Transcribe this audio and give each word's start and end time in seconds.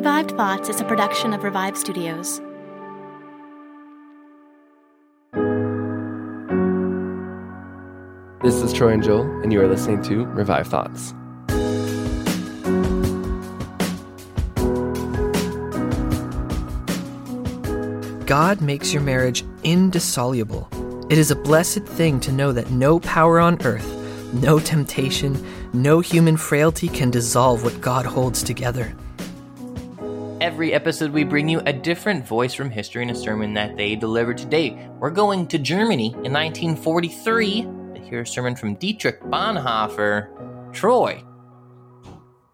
Revived 0.00 0.30
Thoughts 0.30 0.70
is 0.70 0.80
a 0.80 0.84
production 0.84 1.34
of 1.34 1.44
Revived 1.44 1.76
Studios. 1.76 2.40
This 8.42 8.54
is 8.62 8.72
Troy 8.72 8.94
and 8.94 9.02
Joel, 9.02 9.24
and 9.42 9.52
you 9.52 9.60
are 9.60 9.68
listening 9.68 10.00
to 10.04 10.24
Revived 10.24 10.70
Thoughts. 10.70 11.12
God 18.24 18.62
makes 18.62 18.94
your 18.94 19.02
marriage 19.02 19.44
indissoluble. 19.64 20.66
It 21.10 21.18
is 21.18 21.30
a 21.30 21.36
blessed 21.36 21.84
thing 21.84 22.20
to 22.20 22.32
know 22.32 22.52
that 22.52 22.70
no 22.70 23.00
power 23.00 23.38
on 23.38 23.60
earth, 23.66 24.32
no 24.32 24.58
temptation, 24.60 25.46
no 25.74 26.00
human 26.00 26.38
frailty 26.38 26.88
can 26.88 27.10
dissolve 27.10 27.62
what 27.62 27.78
God 27.82 28.06
holds 28.06 28.42
together. 28.42 28.96
Every 30.40 30.72
episode, 30.72 31.10
we 31.12 31.24
bring 31.24 31.50
you 31.50 31.60
a 31.66 31.72
different 31.72 32.26
voice 32.26 32.54
from 32.54 32.70
history 32.70 33.02
and 33.02 33.10
a 33.10 33.14
sermon 33.14 33.52
that 33.54 33.76
they 33.76 33.94
delivered 33.94 34.38
today. 34.38 34.88
We're 34.98 35.10
going 35.10 35.46
to 35.48 35.58
Germany 35.58 36.06
in 36.24 36.32
1943 36.32 37.62
to 37.94 38.00
hear 38.00 38.22
a 38.22 38.26
sermon 38.26 38.56
from 38.56 38.76
Dietrich 38.76 39.20
Bonhoeffer. 39.20 40.72
Troy, 40.72 41.22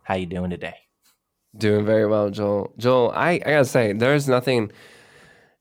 how 0.02 0.16
you 0.16 0.26
doing 0.26 0.50
today? 0.50 0.74
Doing 1.56 1.86
very 1.86 2.08
well, 2.08 2.28
Joel. 2.30 2.72
Joel, 2.76 3.12
I, 3.14 3.32
I 3.34 3.38
gotta 3.38 3.64
say, 3.64 3.92
there's 3.92 4.26
nothing, 4.26 4.72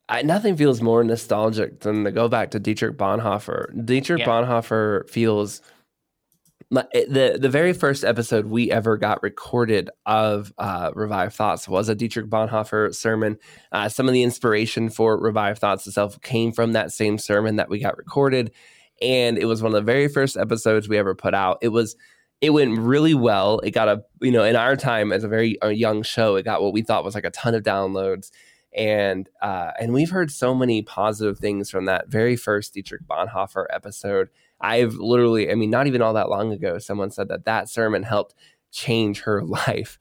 I, 0.09 0.23
nothing 0.23 0.58
feels 0.58 0.81
more 0.81 1.03
nostalgic 1.03 1.81
than 1.81 2.06
to 2.06 2.12
go 2.12 2.28
back 2.28 2.50
to 2.52 2.59
Dietrich 2.59 2.98
Bonhoeffer. 2.98 3.86
Dietrich 3.86 4.22
Yeah. 4.22 4.26
Bonhoeffer 4.26 5.08
feels 5.08 5.62
my- 6.76 6.88
the 6.94 7.38
the 7.40 7.50
very 7.50 7.73
first 7.73 8.04
episode 8.04 8.45
we 8.45 8.70
ever 8.70 8.98
got 8.98 9.23
recorded 9.23 9.90
of 10.06 10.54
uh, 10.58 10.92
Revived 10.94 11.34
Thoughts 11.34 11.68
was 11.68 11.90
a 11.90 11.95
Dietrich 11.95 12.28
Bonhoeffer 12.28 12.94
sermon. 12.94 13.38
Uh, 13.72 13.90
some 13.90 14.08
of 14.08 14.14
the 14.14 14.23
inspiration 14.23 14.90
for 14.90 15.18
Revived 15.18 15.59
Thoughts 15.59 15.88
itself 15.88 16.22
came 16.22 16.52
from 16.52 16.73
that 16.73 16.92
same 16.92 17.18
sermon 17.18 17.56
that 17.56 17.70
we 17.70 17.80
got 17.80 17.98
recorded, 17.98 18.52
and 19.02 19.38
it 19.38 19.46
was 19.46 19.64
one 19.64 19.73
of 19.73 19.76
the 19.76 19.92
very 19.92 20.08
first 20.08 20.38
episodes 20.38 20.88
we 20.88 20.98
ever 20.98 21.16
put 21.16 21.34
out. 21.34 21.58
It 21.62 21.70
was 21.70 21.96
it 22.42 22.50
went 22.50 22.78
really 22.78 23.14
well. 23.14 23.59
It 23.59 23.72
got 23.72 23.88
a 23.88 24.03
you 24.22 24.31
know 24.31 24.44
in 24.44 24.56
our 24.56 24.76
time 24.76 25.12
as 25.12 25.23
a 25.23 25.30
very 25.30 25.58
a 25.62 25.72
young 25.72 26.03
show, 26.03 26.36
it 26.36 26.44
got 26.44 26.62
what 26.62 26.73
we 26.73 26.81
thought 26.81 27.06
was 27.06 27.16
like 27.16 27.26
a 27.26 27.31
ton 27.31 27.56
of 27.56 27.64
downloads. 27.64 28.31
And 28.76 29.30
uh, 29.42 29.72
and 29.80 29.94
we've 29.94 30.09
heard 30.09 30.30
so 30.30 30.53
many 30.53 30.81
positive 30.81 31.40
things 31.40 31.70
from 31.70 31.86
that 31.86 32.09
very 32.09 32.36
first 32.36 32.73
Dietrich 32.73 33.03
Bonhoeffer 33.08 33.66
episode. 33.70 34.30
I've 34.66 34.96
literally, 34.96 35.52
I 35.52 35.56
mean, 35.56 35.70
not 35.70 35.86
even 35.86 36.02
all 36.02 36.14
that 36.14 36.30
long 36.30 36.52
ago, 36.52 36.80
someone 36.80 37.12
said 37.12 37.28
that 37.28 37.46
that 37.46 37.70
sermon 37.70 38.02
helped 38.02 38.34
change 38.72 39.22
her 39.22 39.44
life, 39.46 40.00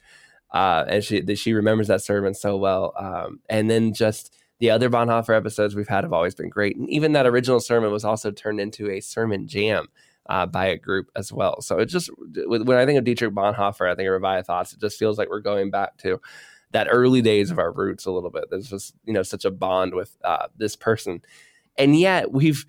uh, 0.52 0.84
and 0.88 1.04
she 1.04 1.34
she 1.36 1.52
remembers 1.52 1.88
that 1.88 2.02
sermon 2.02 2.34
so 2.34 2.56
well. 2.56 2.94
Um, 2.96 3.40
and 3.50 3.70
then 3.70 3.92
just 3.92 4.34
the 4.60 4.70
other 4.70 4.88
Bonhoeffer 4.88 5.36
episodes 5.36 5.74
we've 5.74 5.88
had 5.88 6.04
have 6.04 6.14
always 6.14 6.34
been 6.34 6.48
great, 6.48 6.76
and 6.76 6.88
even 6.88 7.12
that 7.12 7.26
original 7.26 7.60
sermon 7.60 7.92
was 7.92 8.04
also 8.04 8.30
turned 8.30 8.58
into 8.58 8.90
a 8.90 9.00
sermon 9.00 9.46
jam 9.46 9.88
uh, 10.30 10.46
by 10.46 10.66
a 10.66 10.78
group 10.78 11.10
as 11.14 11.30
well. 11.30 11.60
So 11.60 11.78
it 11.78 11.86
just 11.86 12.08
when 12.46 12.78
I 12.78 12.86
think 12.86 12.98
of 12.98 13.04
Dietrich 13.04 13.34
Bonhoeffer, 13.34 13.90
I 13.90 13.94
think 13.94 14.06
of 14.06 14.12
Revived 14.14 14.46
Thoughts. 14.46 14.72
It 14.72 14.80
just 14.80 14.98
feels 14.98 15.18
like 15.18 15.28
we're 15.28 15.40
going 15.40 15.70
back 15.70 15.98
to 15.98 16.20
that 16.70 16.88
early 16.90 17.20
days 17.20 17.50
of 17.50 17.58
our 17.58 17.70
roots 17.70 18.06
a 18.06 18.10
little 18.10 18.30
bit. 18.30 18.44
There's 18.50 18.70
just 18.70 18.94
you 19.04 19.12
know 19.12 19.22
such 19.22 19.44
a 19.44 19.50
bond 19.50 19.92
with 19.94 20.16
uh, 20.24 20.46
this 20.56 20.74
person 20.74 21.20
and 21.76 21.98
yet 21.98 22.32
we've 22.32 22.64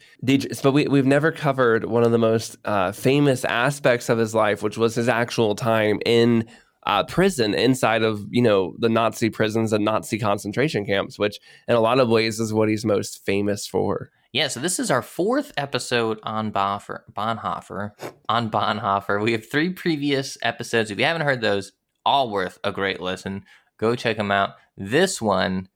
but 0.64 0.72
we, 0.72 0.88
we've 0.88 1.06
never 1.06 1.32
covered 1.32 1.86
one 1.86 2.04
of 2.04 2.12
the 2.12 2.18
most 2.18 2.58
uh, 2.66 2.92
famous 2.92 3.46
aspects 3.46 4.10
of 4.10 4.18
his 4.18 4.34
life 4.34 4.64
which 4.64 4.78
was 4.78 4.96
his 4.96 5.08
actual 5.10 5.56
time 5.56 6.00
in 6.06 6.48
uh, 6.86 7.04
prison 7.04 7.54
inside 7.54 8.04
of 8.04 8.26
you 8.30 8.42
know 8.42 8.76
the 8.80 8.90
nazi 8.90 9.30
prisons 9.30 9.74
and 9.74 9.84
nazi 9.84 10.20
concentration 10.20 10.86
camps 10.86 11.18
which 11.18 11.40
in 11.68 11.76
a 11.76 11.80
lot 11.80 12.00
of 12.00 12.10
ways 12.10 12.40
is 12.40 12.54
what 12.54 12.70
he's 12.70 12.86
most 12.86 13.26
famous 13.26 13.66
for 13.68 14.12
Yeah, 14.32 14.50
so 14.50 14.60
this 14.60 14.80
is 14.80 14.92
our 14.92 15.02
fourth 15.02 15.54
episode 15.56 16.20
on 16.24 16.52
Bonhoeffer. 16.52 17.04
Bonhoeffer 17.14 17.92
on 18.28 18.52
Bonhoeffer. 18.52 19.24
We 19.24 19.32
have 19.32 19.50
three 19.50 19.70
previous 19.70 20.38
episodes. 20.42 20.92
If 20.92 21.00
you 21.00 21.06
haven't 21.06 21.26
heard 21.26 21.40
those, 21.40 21.72
all 22.06 22.30
worth 22.30 22.60
a 22.62 22.74
great 22.74 23.00
listen. 23.00 23.46
Go 23.78 23.96
check 23.96 24.18
them 24.18 24.32
out. 24.32 24.56
This 24.78 25.22
one, 25.22 25.70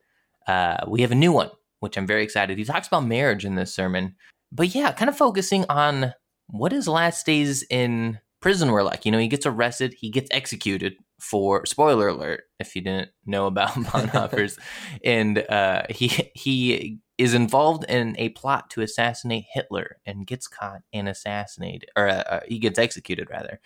uh, 0.46 0.84
we 0.88 1.02
have 1.04 1.12
a 1.14 1.16
new 1.16 1.32
one, 1.32 1.52
which 1.80 1.98
I'm 1.98 2.08
very 2.08 2.24
excited. 2.24 2.58
He 2.58 2.64
talks 2.64 2.88
about 2.88 3.06
marriage 3.06 3.46
in 3.46 3.56
this 3.56 3.74
sermon, 3.74 4.16
but 4.52 4.74
yeah, 4.74 4.92
kind 4.92 5.10
of 5.10 5.18
focusing 5.18 5.66
on 5.70 6.14
what 6.48 6.72
his 6.72 6.88
last 6.88 7.26
days 7.26 7.64
in 7.70 8.20
prison 8.42 8.72
were 8.72 8.84
like. 8.84 9.06
You 9.06 9.12
know, 9.12 9.20
he 9.20 9.28
gets 9.28 9.46
arrested, 9.46 9.94
he 9.94 10.10
gets 10.10 10.30
executed 10.32 10.96
for 11.20 11.66
spoiler 11.66 12.08
alert 12.08 12.44
if 12.60 12.76
you 12.76 12.82
didn't 12.82 13.10
know 13.26 13.46
about 13.46 13.70
Bonhoeffer's, 13.74 14.58
and 15.04 15.40
uh, 15.50 15.84
he 15.90 16.32
he 16.34 17.00
is 17.18 17.34
involved 17.34 17.84
in 17.90 18.16
a 18.18 18.30
plot 18.30 18.70
to 18.72 18.82
assassinate 18.82 19.46
Hitler 19.54 19.98
and 20.06 20.26
gets 20.26 20.48
caught 20.48 20.82
and 20.94 21.10
assassinated, 21.10 21.90
or 21.96 22.08
uh, 22.08 22.24
uh, 22.24 22.40
he 22.48 22.60
gets 22.60 22.80
executed 22.80 23.30
rather 23.30 23.60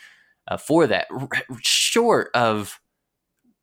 uh, 0.47 0.57
for 0.57 0.87
that. 0.87 1.07
R- 1.11 1.27
short 1.61 2.29
of 2.33 2.79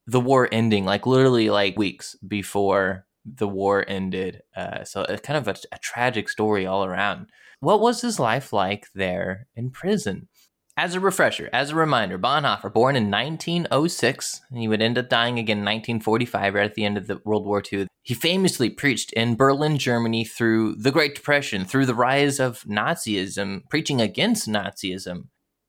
the 0.06 0.20
war 0.20 0.48
ending, 0.50 0.84
like 0.84 1.06
literally 1.06 1.50
like 1.50 1.76
weeks 1.76 2.16
before 2.26 3.06
the 3.24 3.48
war 3.48 3.84
ended. 3.86 4.42
Uh, 4.56 4.84
so 4.84 5.02
it's 5.02 5.26
kind 5.26 5.36
of 5.36 5.48
a, 5.48 5.58
a 5.72 5.78
tragic 5.78 6.28
story 6.28 6.66
all 6.66 6.84
around. 6.84 7.26
What 7.60 7.80
was 7.80 8.00
his 8.00 8.18
life 8.18 8.52
like 8.52 8.86
there 8.94 9.46
in 9.54 9.70
prison? 9.70 10.28
As 10.76 10.94
a 10.94 11.00
refresher, 11.00 11.50
as 11.52 11.70
a 11.70 11.74
reminder, 11.74 12.18
Bonhoeffer, 12.18 12.72
born 12.72 12.96
in 12.96 13.10
1906, 13.10 14.40
and 14.50 14.60
he 14.60 14.68
would 14.68 14.80
end 14.80 14.96
up 14.96 15.10
dying 15.10 15.38
again 15.38 15.58
in 15.58 15.64
1945, 15.64 16.54
right 16.54 16.64
at 16.64 16.74
the 16.74 16.84
end 16.84 16.96
of 16.96 17.06
the 17.06 17.20
World 17.24 17.44
War 17.44 17.62
II. 17.70 17.86
He 18.02 18.14
famously 18.14 18.70
preached 18.70 19.12
in 19.12 19.36
Berlin, 19.36 19.76
Germany, 19.76 20.24
through 20.24 20.76
the 20.76 20.90
Great 20.90 21.14
Depression, 21.14 21.66
through 21.66 21.84
the 21.84 21.94
rise 21.94 22.40
of 22.40 22.62
Nazism, 22.62 23.68
preaching 23.68 24.00
against 24.00 24.48
Nazism. 24.48 25.24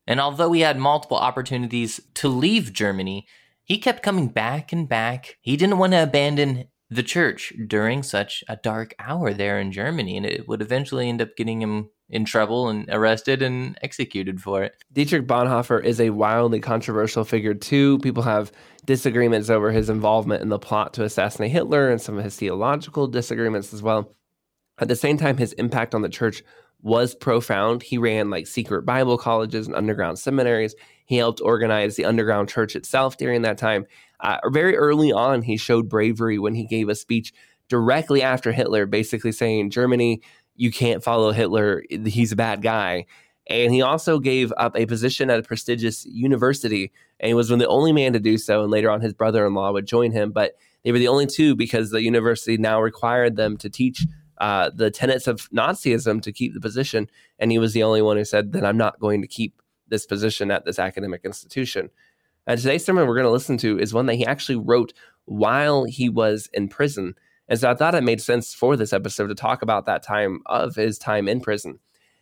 And 0.08 0.22
although 0.22 0.54
he 0.54 0.62
had 0.62 0.78
multiple 0.78 1.18
opportunities 1.18 2.00
to 2.16 2.30
leave 2.30 2.72
Germany, 2.72 3.28
he 3.64 3.80
kept 3.80 4.04
coming 4.04 4.30
back 4.30 4.72
and 4.72 4.88
back. 4.88 5.38
He 5.42 5.58
didn't 5.58 5.78
want 5.78 5.94
to 5.94 6.04
abandon 6.04 6.66
the 6.92 7.02
church 7.02 7.54
during 7.68 8.04
such 8.04 8.44
a 8.50 8.58
dark 8.58 8.94
hour 9.00 9.34
there 9.34 9.60
in 9.60 9.72
Germany, 9.72 10.18
and 10.18 10.26
it 10.26 10.48
would 10.48 10.62
eventually 10.62 11.08
end 11.08 11.22
up 11.22 11.38
getting 11.38 11.62
him 11.62 11.90
in 12.10 12.26
trouble 12.26 12.68
and 12.68 12.86
arrested 12.90 13.42
and 13.42 13.80
executed 13.82 14.42
for 14.42 14.62
it. 14.62 14.76
Dietrich 14.92 15.26
Bonhoeffer 15.26 15.82
is 15.82 16.02
a 16.02 16.10
wildly 16.10 16.60
controversial 16.60 17.24
figure 17.24 17.54
too. 17.54 17.98
People 18.00 18.24
have 18.24 18.52
disagreements 18.84 19.50
over 19.50 19.72
his 19.72 19.90
involvement 19.90 20.42
in 20.42 20.50
the 20.50 20.60
plot 20.60 20.94
to 20.96 21.06
assassinate 21.06 21.52
Hitler 21.52 21.90
and 21.90 22.02
some 22.02 22.18
of 22.18 22.26
his 22.26 22.36
theological 22.36 23.08
disagreements 23.08 23.74
as 23.74 23.82
well. 23.82 24.14
At 24.78 24.90
the 24.90 24.96
same 24.98 25.18
time, 25.18 25.38
his 25.38 25.54
impact 25.54 25.96
on 25.96 26.02
the 26.02 26.10
church 26.10 26.44
was 26.82 27.16
profound. 27.16 27.84
He 27.84 27.98
ran 27.98 28.30
like 28.30 28.48
secret 28.48 28.86
Bible 28.86 29.18
colleges 29.18 29.68
and 29.68 29.76
underground 29.76 30.20
seminaries. 30.20 30.76
He 31.06 31.18
helped 31.18 31.40
organize 31.42 31.96
the 31.96 32.06
underground 32.06 32.50
church 32.50 32.76
itself 32.76 33.18
during 33.18 33.44
that 33.44 33.58
time. 33.58 33.86
Uh, 34.22 34.38
very 34.50 34.76
early 34.76 35.12
on, 35.12 35.42
he 35.42 35.58
showed 35.58 35.90
bravery 35.90 36.40
when 36.40 36.56
he 36.56 36.66
gave 36.66 36.90
a 36.90 36.96
speech 36.96 37.34
directly 37.68 38.22
after 38.22 38.52
Hitler, 38.52 38.86
basically 38.86 39.32
saying, 39.32 39.70
Germany, 39.70 40.22
you 40.56 40.72
can't 40.72 41.04
follow 41.04 41.32
Hitler. 41.32 41.84
He's 41.90 42.32
a 42.32 42.36
bad 42.36 42.62
guy. 42.62 43.06
And 43.48 43.74
he 43.74 43.82
also 43.82 44.20
gave 44.20 44.54
up 44.58 44.78
a 44.78 44.86
position 44.86 45.30
at 45.30 45.40
a 45.40 45.44
prestigious 45.44 46.06
university 46.06 46.92
and 47.20 47.28
he 47.28 47.34
was 47.34 47.50
one 47.50 47.62
of 47.62 47.66
the 47.66 47.68
only 47.68 47.94
man 47.94 48.14
to 48.14 48.20
do 48.20 48.38
so. 48.38 48.64
And 48.64 48.72
later 48.72 48.90
on, 48.90 49.02
his 49.02 49.14
brother 49.14 49.46
in 49.46 49.54
law 49.54 49.72
would 49.72 49.86
join 49.86 50.12
him. 50.12 50.32
But 50.32 50.54
they 50.84 50.92
were 50.92 51.00
the 51.00 51.08
only 51.08 51.28
two 51.28 51.56
because 51.56 51.92
the 51.92 52.02
university 52.02 52.58
now 52.58 52.82
required 52.82 53.36
them 53.36 53.58
to 53.58 53.70
teach 53.70 54.06
uh, 54.40 54.72
the 54.74 54.90
tenets 54.90 55.28
of 55.28 55.50
Nazism 55.52 56.22
to 56.24 56.32
keep 56.32 56.54
the 56.54 56.60
position. 56.60 57.08
And 57.38 57.52
he 57.52 57.60
was 57.60 57.74
the 57.74 57.84
only 57.84 58.02
one 58.02 58.18
who 58.18 58.26
said, 58.26 58.54
then 58.54 58.66
I'm 58.66 58.78
not 58.78 59.00
going 59.00 59.22
to 59.22 59.28
keep 59.28 59.62
this 59.88 60.08
position 60.08 60.50
at 60.50 60.66
this 60.66 60.80
academic 60.80 61.22
institution. 61.24 61.90
And 62.48 62.60
today's 62.60 62.84
sermon 62.84 63.08
we're 63.08 63.16
going 63.16 63.26
to 63.26 63.32
listen 63.32 63.58
to 63.58 63.80
is 63.80 63.94
one 63.94 64.08
that 64.08 64.16
he 64.16 64.26
actually 64.26 64.56
wrote 64.56 64.94
while 65.26 65.84
he 65.84 66.10
was 66.10 66.50
in 66.54 66.68
prison. 66.68 67.14
And 67.48 67.60
so 67.60 67.70
I 67.70 67.76
thought 67.76 67.96
it 67.96 68.04
made 68.04 68.22
sense 68.22 68.54
for 68.54 68.76
this 68.76 68.94
episode 68.94 69.28
to 69.28 69.36
talk 69.36 69.62
about 69.62 69.86
that 69.86 70.04
time 70.04 70.42
of 70.48 70.76
his 70.76 70.98
time 70.98 71.28
in 71.28 71.42
prison. 71.42 71.80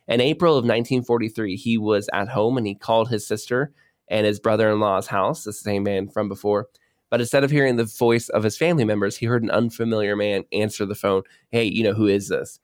In 0.07 0.21
April 0.21 0.53
of 0.53 0.65
1943, 0.65 1.55
he 1.55 1.77
was 1.77 2.09
at 2.11 2.29
home 2.29 2.57
and 2.57 2.65
he 2.65 2.75
called 2.75 3.09
his 3.09 3.27
sister 3.27 3.71
and 4.09 4.25
his 4.25 4.39
brother 4.39 4.69
in 4.71 4.79
law's 4.79 5.07
house, 5.07 5.43
the 5.43 5.53
same 5.53 5.83
man 5.83 6.09
from 6.09 6.27
before, 6.27 6.67
But 7.09 7.21
instead 7.21 7.43
of 7.43 7.51
hearing 7.51 7.75
the 7.75 7.85
voice 7.85 8.27
of 8.29 8.43
his 8.43 8.57
family 8.57 8.85
members, 8.85 9.17
he 9.17 9.27
heard 9.27 9.43
an 9.43 9.51
unfamiliar 9.51 10.15
man 10.15 10.43
answer 10.51 10.85
the 10.85 10.95
phone. 10.95 11.23
Hey, 11.51 11.65
you 11.65 11.83
know, 11.83 11.93
who 11.93 12.07
is 12.07 12.27
this? 12.27 12.59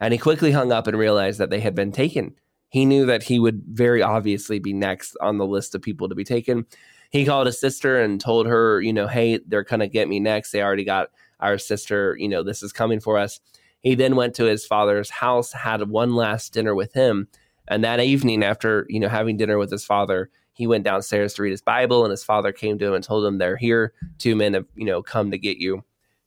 And 0.00 0.12
he 0.12 0.18
quickly 0.18 0.52
hung 0.52 0.72
up 0.72 0.86
and 0.86 0.96
realized 0.96 1.38
that 1.38 1.50
they 1.50 1.60
had 1.60 1.74
been 1.74 1.92
taken. 1.92 2.34
He 2.68 2.86
knew 2.86 3.06
that 3.06 3.24
he 3.24 3.38
would 3.38 3.62
very 3.68 4.02
obviously 4.02 4.58
be 4.58 4.72
next 4.72 5.16
on 5.20 5.38
the 5.38 5.46
list 5.46 5.74
of 5.74 5.82
people 5.82 6.08
to 6.08 6.14
be 6.14 6.24
taken. 6.24 6.66
He 7.14 7.24
called 7.24 7.46
his 7.46 7.60
sister 7.60 8.00
and 8.00 8.20
told 8.20 8.48
her, 8.48 8.80
you 8.80 8.92
know, 8.92 9.06
hey, 9.06 9.38
they're 9.46 9.62
to 9.62 9.86
get 9.86 10.08
me 10.08 10.18
next. 10.18 10.50
They 10.50 10.60
already 10.60 10.82
got 10.82 11.10
our 11.38 11.58
sister, 11.58 12.16
you 12.18 12.28
know, 12.28 12.42
this 12.42 12.60
is 12.60 12.72
coming 12.72 12.98
for 12.98 13.18
us. 13.18 13.38
He 13.82 13.94
then 13.94 14.16
went 14.16 14.34
to 14.34 14.46
his 14.46 14.66
father's 14.66 15.10
house, 15.10 15.52
had 15.52 15.88
one 15.88 16.16
last 16.16 16.52
dinner 16.52 16.74
with 16.74 16.92
him. 16.92 17.28
And 17.68 17.84
that 17.84 18.00
evening, 18.00 18.42
after, 18.42 18.84
you 18.88 18.98
know, 18.98 19.08
having 19.08 19.36
dinner 19.36 19.58
with 19.58 19.70
his 19.70 19.84
father, 19.84 20.28
he 20.54 20.66
went 20.66 20.82
downstairs 20.82 21.34
to 21.34 21.42
read 21.42 21.52
his 21.52 21.62
Bible, 21.62 22.04
and 22.04 22.10
his 22.10 22.24
father 22.24 22.50
came 22.50 22.80
to 22.80 22.86
him 22.88 22.94
and 22.94 23.04
told 23.04 23.24
him, 23.24 23.38
They're 23.38 23.56
here. 23.56 23.92
Two 24.18 24.34
men 24.34 24.54
have, 24.54 24.66
you 24.74 24.84
know, 24.84 25.00
come 25.00 25.30
to 25.30 25.38
get 25.38 25.58
you. 25.58 25.84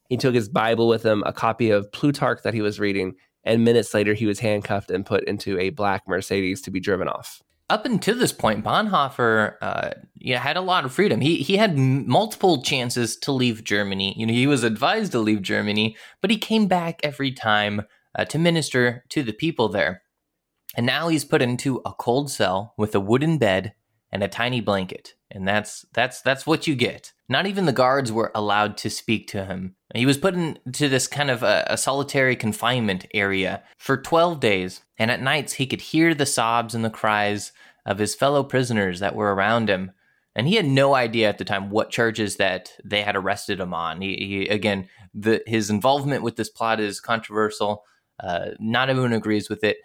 He 0.07 0.15
took 0.15 0.35
his 0.35 0.47
Bible 0.47 0.87
with 0.87 1.03
him, 1.03 1.21
a 1.25 1.33
copy 1.33 1.69
of 1.69 1.91
Plutarch 1.91 2.43
that 2.43 2.53
he 2.53 2.61
was 2.61 2.79
reading, 2.79 3.15
and 3.43 3.65
minutes 3.65 3.93
later 3.93 4.13
he 4.13 4.25
was 4.25 4.39
handcuffed 4.39 4.89
and 4.89 5.05
put 5.05 5.25
into 5.25 5.59
a 5.59 5.69
black 5.69 6.07
Mercedes 6.07 6.61
to 6.61 6.71
be 6.71 6.79
driven 6.79 7.09
off. 7.09 7.43
Up 7.69 7.85
until 7.85 8.15
this 8.15 8.31
point, 8.31 8.63
Bonhoeffer, 8.63 9.55
uh, 9.61 9.89
you 10.15 10.33
know, 10.33 10.39
had 10.39 10.55
a 10.55 10.61
lot 10.61 10.85
of 10.85 10.93
freedom. 10.93 11.19
He 11.19 11.37
he 11.37 11.57
had 11.57 11.71
m- 11.71 12.07
multiple 12.07 12.61
chances 12.61 13.17
to 13.17 13.33
leave 13.33 13.65
Germany. 13.65 14.15
You 14.17 14.25
know, 14.25 14.33
he 14.33 14.47
was 14.47 14.63
advised 14.63 15.11
to 15.11 15.19
leave 15.19 15.41
Germany, 15.41 15.97
but 16.21 16.31
he 16.31 16.37
came 16.37 16.67
back 16.67 17.01
every 17.03 17.31
time 17.33 17.81
uh, 18.17 18.23
to 18.25 18.39
minister 18.39 19.03
to 19.09 19.21
the 19.21 19.33
people 19.33 19.67
there. 19.67 20.03
And 20.75 20.85
now 20.85 21.09
he's 21.09 21.25
put 21.25 21.41
into 21.41 21.81
a 21.85 21.91
cold 21.91 22.31
cell 22.31 22.73
with 22.77 22.95
a 22.95 23.01
wooden 23.01 23.37
bed 23.37 23.73
and 24.11 24.23
a 24.23 24.29
tiny 24.29 24.61
blanket. 24.61 25.15
And 25.29 25.47
that's 25.47 25.85
that's 25.93 26.21
that's 26.21 26.47
what 26.47 26.67
you 26.67 26.75
get. 26.75 27.11
Not 27.27 27.45
even 27.45 27.65
the 27.65 27.73
guards 27.73 28.11
were 28.11 28.31
allowed 28.33 28.77
to 28.77 28.89
speak 28.89 29.27
to 29.29 29.45
him. 29.45 29.75
He 29.93 30.05
was 30.05 30.17
put 30.17 30.35
into 30.35 30.87
this 30.87 31.07
kind 31.07 31.29
of 31.29 31.43
a, 31.43 31.65
a, 31.69 31.77
solitary 31.77 32.35
confinement 32.35 33.05
area 33.13 33.63
for 33.77 33.97
12 33.97 34.39
days, 34.39 34.81
and 34.97 35.11
at 35.11 35.21
nights 35.21 35.53
he 35.53 35.67
could 35.67 35.81
hear 35.81 36.13
the 36.13 36.25
sobs 36.25 36.73
and 36.73 36.85
the 36.85 36.89
cries 36.89 37.51
of 37.85 37.99
his 37.99 38.15
fellow 38.15 38.43
prisoners 38.43 38.99
that 38.99 39.15
were 39.15 39.33
around 39.33 39.69
him. 39.69 39.91
And 40.35 40.47
he 40.47 40.55
had 40.55 40.65
no 40.65 40.93
idea 40.93 41.27
at 41.27 41.39
the 41.39 41.45
time 41.45 41.69
what 41.71 41.89
charges 41.89 42.35
that 42.35 42.71
they 42.85 43.01
had 43.01 43.15
arrested 43.15 43.59
him 43.59 43.73
on. 43.73 44.01
He, 44.01 44.15
he 44.15 44.47
again, 44.47 44.87
the, 45.13 45.41
his 45.47 45.69
involvement 45.69 46.21
with 46.21 46.35
this 46.35 46.49
plot 46.49 46.79
is 46.79 46.99
controversial. 46.99 47.83
Uh, 48.21 48.51
not 48.59 48.89
everyone 48.89 49.13
agrees 49.13 49.49
with 49.49 49.63
it. 49.63 49.77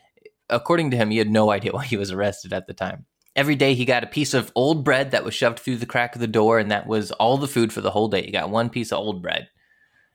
According 0.51 0.91
to 0.91 0.97
him, 0.97 1.11
he 1.11 1.19
had 1.19 1.31
no 1.31 1.51
idea 1.57 1.73
why 1.73 1.87
he 1.87 1.97
was 1.97 2.13
arrested 2.13 2.53
at 2.53 2.67
the 2.67 2.75
time. 2.75 3.07
Every 3.35 3.55
day 3.55 3.75
he 3.75 3.85
got 3.85 4.05
a 4.05 4.09
piece 4.09 4.35
of 4.35 4.53
old 4.55 4.85
bread 4.85 5.11
that 5.11 5.25
was 5.25 5.35
shoved 5.35 5.59
through 5.59 5.77
the 5.77 5.87
crack 5.87 6.15
of 6.15 6.21
the 6.21 6.27
door, 6.27 6.59
and 6.59 6.71
that 6.71 6.87
was 6.87 7.13
all 7.13 7.39
the 7.39 7.49
food 7.49 7.73
for 7.73 7.81
the 7.81 7.91
whole 7.91 8.09
day. 8.09 8.23
He 8.23 8.31
got 8.31 8.51
one 8.51 8.69
piece 8.69 8.93
of 8.93 8.99
old 8.99 9.23
bread. 9.23 9.49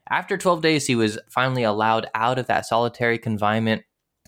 After 0.09 0.37
12 0.37 0.61
days, 0.61 0.87
he 0.87 0.95
was 0.95 1.19
finally 1.29 1.63
allowed 1.63 2.07
out 2.13 2.39
of 2.39 2.47
that 2.47 2.65
solitary 2.65 3.17
confinement. 3.17 3.83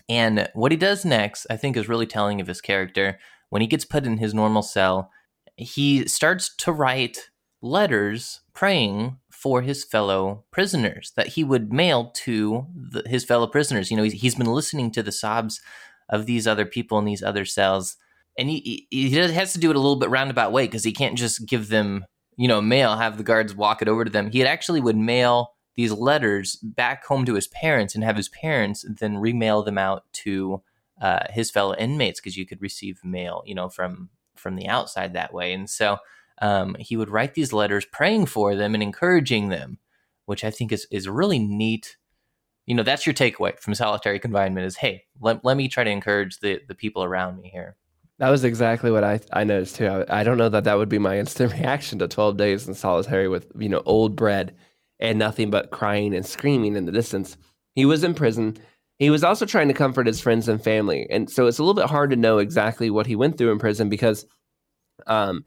And 0.08 0.48
what 0.54 0.72
he 0.72 0.76
does 0.76 1.04
next, 1.04 1.46
I 1.48 1.56
think, 1.56 1.76
is 1.76 1.88
really 1.88 2.06
telling 2.06 2.40
of 2.40 2.48
his 2.48 2.60
character. 2.60 3.18
When 3.48 3.62
he 3.62 3.68
gets 3.68 3.84
put 3.84 4.04
in 4.04 4.18
his 4.18 4.34
normal 4.34 4.62
cell, 4.62 5.10
he 5.56 6.06
starts 6.06 6.54
to 6.56 6.72
write 6.72 7.30
letters 7.62 8.40
praying 8.54 9.18
for 9.30 9.62
his 9.62 9.84
fellow 9.84 10.44
prisoners 10.50 11.12
that 11.16 11.28
he 11.28 11.44
would 11.44 11.72
mail 11.72 12.10
to 12.10 12.66
the, 12.74 13.02
his 13.06 13.24
fellow 13.24 13.46
prisoners. 13.46 13.90
You 13.90 13.96
know, 13.96 14.02
he's, 14.02 14.20
he's 14.20 14.34
been 14.34 14.46
listening 14.46 14.90
to 14.92 15.02
the 15.02 15.12
sobs 15.12 15.60
of 16.08 16.26
these 16.26 16.46
other 16.46 16.66
people 16.66 16.98
in 16.98 17.04
these 17.04 17.22
other 17.22 17.44
cells 17.44 17.96
and 18.38 18.48
he 18.48 18.86
he 18.90 19.10
has 19.10 19.52
to 19.52 19.58
do 19.58 19.70
it 19.70 19.76
a 19.76 19.80
little 19.80 19.96
bit 19.96 20.10
roundabout 20.10 20.52
way 20.52 20.66
because 20.66 20.84
he 20.84 20.92
can't 20.92 21.18
just 21.18 21.46
give 21.46 21.68
them 21.68 22.04
you 22.36 22.48
know 22.48 22.60
mail 22.60 22.96
have 22.96 23.16
the 23.16 23.24
guards 23.24 23.54
walk 23.54 23.82
it 23.82 23.88
over 23.88 24.04
to 24.04 24.10
them. 24.10 24.30
He 24.30 24.44
actually 24.44 24.80
would 24.80 24.96
mail 24.96 25.52
these 25.76 25.92
letters 25.92 26.56
back 26.56 27.04
home 27.04 27.24
to 27.24 27.34
his 27.34 27.48
parents 27.48 27.94
and 27.94 28.04
have 28.04 28.16
his 28.16 28.28
parents 28.28 28.84
then 28.98 29.16
remail 29.16 29.64
them 29.64 29.78
out 29.78 30.04
to 30.12 30.62
uh, 31.00 31.20
his 31.30 31.50
fellow 31.50 31.74
inmates 31.76 32.20
because 32.20 32.36
you 32.36 32.46
could 32.46 32.60
receive 32.60 33.00
mail 33.04 33.42
you 33.46 33.54
know 33.54 33.68
from 33.68 34.10
from 34.36 34.56
the 34.56 34.68
outside 34.68 35.12
that 35.12 35.34
way. 35.34 35.52
And 35.52 35.68
so 35.68 35.98
um, 36.40 36.74
he 36.78 36.96
would 36.96 37.10
write 37.10 37.34
these 37.34 37.52
letters 37.52 37.84
praying 37.84 38.26
for 38.26 38.54
them 38.54 38.74
and 38.74 38.82
encouraging 38.82 39.48
them 39.48 39.78
which 40.30 40.44
i 40.44 40.50
think 40.50 40.70
is 40.70 40.86
is 40.92 41.08
really 41.08 41.40
neat 41.40 41.96
you 42.64 42.74
know 42.74 42.84
that's 42.84 43.04
your 43.04 43.14
takeaway 43.14 43.58
from 43.58 43.74
solitary 43.74 44.20
confinement 44.20 44.64
is 44.64 44.76
hey 44.76 45.02
let, 45.20 45.44
let 45.44 45.56
me 45.56 45.66
try 45.66 45.82
to 45.82 45.90
encourage 45.90 46.38
the 46.38 46.60
the 46.68 46.74
people 46.74 47.02
around 47.02 47.36
me 47.36 47.50
here 47.52 47.76
that 48.20 48.28
was 48.28 48.44
exactly 48.44 48.90
what 48.90 49.02
I 49.02 49.18
I 49.32 49.44
noticed 49.44 49.76
too. 49.76 49.86
I, 49.86 50.20
I, 50.20 50.22
don't 50.22 50.36
know 50.36 50.50
that 50.50 50.64
that 50.64 50.76
would 50.76 50.90
be 50.90 50.98
my 50.98 51.18
instant 51.18 51.52
reaction 51.58 51.98
to 51.98 52.06
12 52.06 52.36
days 52.36 52.68
in 52.68 52.74
solitary 52.74 53.28
with 53.28 53.50
you 53.58 53.68
know 53.68 53.82
old 53.86 54.14
bread 54.14 54.54
and 55.00 55.18
nothing 55.18 55.50
but 55.50 55.70
crying 55.70 56.14
and 56.14 56.24
screaming 56.24 56.76
in 56.76 56.84
the 56.84 56.92
distance. 56.92 57.36
He 57.74 57.86
was 57.86 58.04
in 58.04 58.14
prison. 58.14 58.58
He 58.98 59.08
was 59.08 59.24
also 59.24 59.46
trying 59.46 59.68
to 59.68 59.74
comfort 59.74 60.06
his 60.06 60.20
friends 60.20 60.46
and 60.48 60.62
family, 60.62 61.06
and 61.10 61.30
so 61.30 61.46
it's 61.46 61.58
a 61.58 61.62
little 61.62 61.74
bit 61.74 61.88
hard 61.88 62.10
to 62.10 62.16
know 62.16 62.38
exactly 62.38 62.90
what 62.90 63.06
he 63.06 63.16
went 63.16 63.38
through 63.38 63.52
in 63.52 63.58
prison 63.58 63.88
because 63.88 64.26
um, 65.06 65.42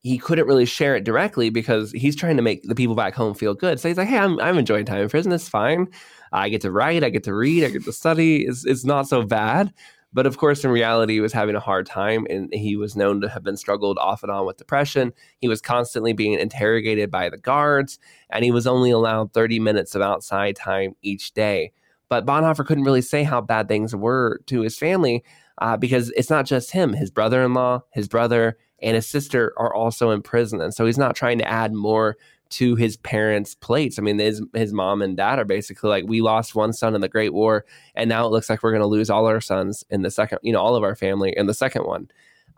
he 0.00 0.18
couldn't 0.18 0.46
really 0.46 0.66
share 0.66 0.94
it 0.94 1.04
directly 1.04 1.48
because 1.48 1.90
he's 1.92 2.14
trying 2.14 2.36
to 2.36 2.42
make 2.42 2.62
the 2.64 2.74
people 2.74 2.94
back 2.94 3.14
home 3.14 3.32
feel 3.32 3.54
good. 3.54 3.80
So 3.80 3.88
he's 3.88 3.96
like, 3.96 4.08
"Hey, 4.08 4.18
I'm 4.18 4.38
I'm 4.40 4.58
enjoying 4.58 4.84
time 4.84 5.00
in 5.00 5.08
prison. 5.08 5.32
It's 5.32 5.48
fine. 5.48 5.88
I 6.30 6.50
get 6.50 6.60
to 6.60 6.70
write. 6.70 7.02
I 7.02 7.08
get 7.08 7.24
to 7.24 7.34
read. 7.34 7.64
I 7.64 7.70
get 7.70 7.84
to 7.84 7.92
study. 7.92 8.44
It's 8.44 8.66
it's 8.66 8.84
not 8.84 9.08
so 9.08 9.22
bad." 9.22 9.72
But 10.12 10.26
of 10.26 10.38
course, 10.38 10.64
in 10.64 10.70
reality, 10.70 11.14
he 11.14 11.20
was 11.20 11.32
having 11.32 11.54
a 11.54 11.60
hard 11.60 11.86
time 11.86 12.26
and 12.30 12.52
he 12.52 12.76
was 12.76 12.96
known 12.96 13.20
to 13.20 13.28
have 13.28 13.42
been 13.42 13.56
struggled 13.56 13.98
off 13.98 14.22
and 14.22 14.32
on 14.32 14.46
with 14.46 14.56
depression. 14.56 15.12
He 15.38 15.48
was 15.48 15.60
constantly 15.60 16.12
being 16.12 16.38
interrogated 16.38 17.10
by 17.10 17.28
the 17.28 17.36
guards 17.36 17.98
and 18.30 18.44
he 18.44 18.50
was 18.50 18.66
only 18.66 18.90
allowed 18.90 19.34
30 19.34 19.60
minutes 19.60 19.94
of 19.94 20.02
outside 20.02 20.56
time 20.56 20.94
each 21.02 21.32
day. 21.32 21.72
But 22.08 22.24
Bonhoeffer 22.24 22.64
couldn't 22.64 22.84
really 22.84 23.02
say 23.02 23.22
how 23.22 23.42
bad 23.42 23.68
things 23.68 23.94
were 23.94 24.40
to 24.46 24.62
his 24.62 24.78
family 24.78 25.24
uh, 25.58 25.76
because 25.76 26.10
it's 26.10 26.30
not 26.30 26.46
just 26.46 26.70
him. 26.70 26.94
His 26.94 27.10
brother 27.10 27.42
in 27.42 27.52
law, 27.52 27.82
his 27.90 28.08
brother, 28.08 28.56
and 28.80 28.94
his 28.94 29.06
sister 29.06 29.52
are 29.58 29.74
also 29.74 30.10
in 30.10 30.22
prison. 30.22 30.60
And 30.60 30.72
so 30.72 30.86
he's 30.86 30.98
not 30.98 31.16
trying 31.16 31.38
to 31.38 31.48
add 31.48 31.74
more 31.74 32.16
to 32.50 32.74
his 32.76 32.96
parents' 32.98 33.54
plates. 33.54 33.98
I 33.98 34.02
mean, 34.02 34.18
his 34.18 34.42
his 34.54 34.72
mom 34.72 35.02
and 35.02 35.16
dad 35.16 35.38
are 35.38 35.44
basically 35.44 35.90
like, 35.90 36.04
we 36.06 36.20
lost 36.20 36.54
one 36.54 36.72
son 36.72 36.94
in 36.94 37.00
the 37.00 37.08
Great 37.08 37.32
War, 37.32 37.64
and 37.94 38.08
now 38.08 38.26
it 38.26 38.30
looks 38.30 38.48
like 38.48 38.62
we're 38.62 38.72
going 38.72 38.80
to 38.80 38.86
lose 38.86 39.10
all 39.10 39.26
our 39.26 39.40
sons 39.40 39.84
in 39.90 40.02
the 40.02 40.10
second, 40.10 40.38
you 40.42 40.52
know, 40.52 40.60
all 40.60 40.76
of 40.76 40.82
our 40.82 40.96
family 40.96 41.34
in 41.36 41.46
the 41.46 41.54
second 41.54 41.84
one. 41.84 42.08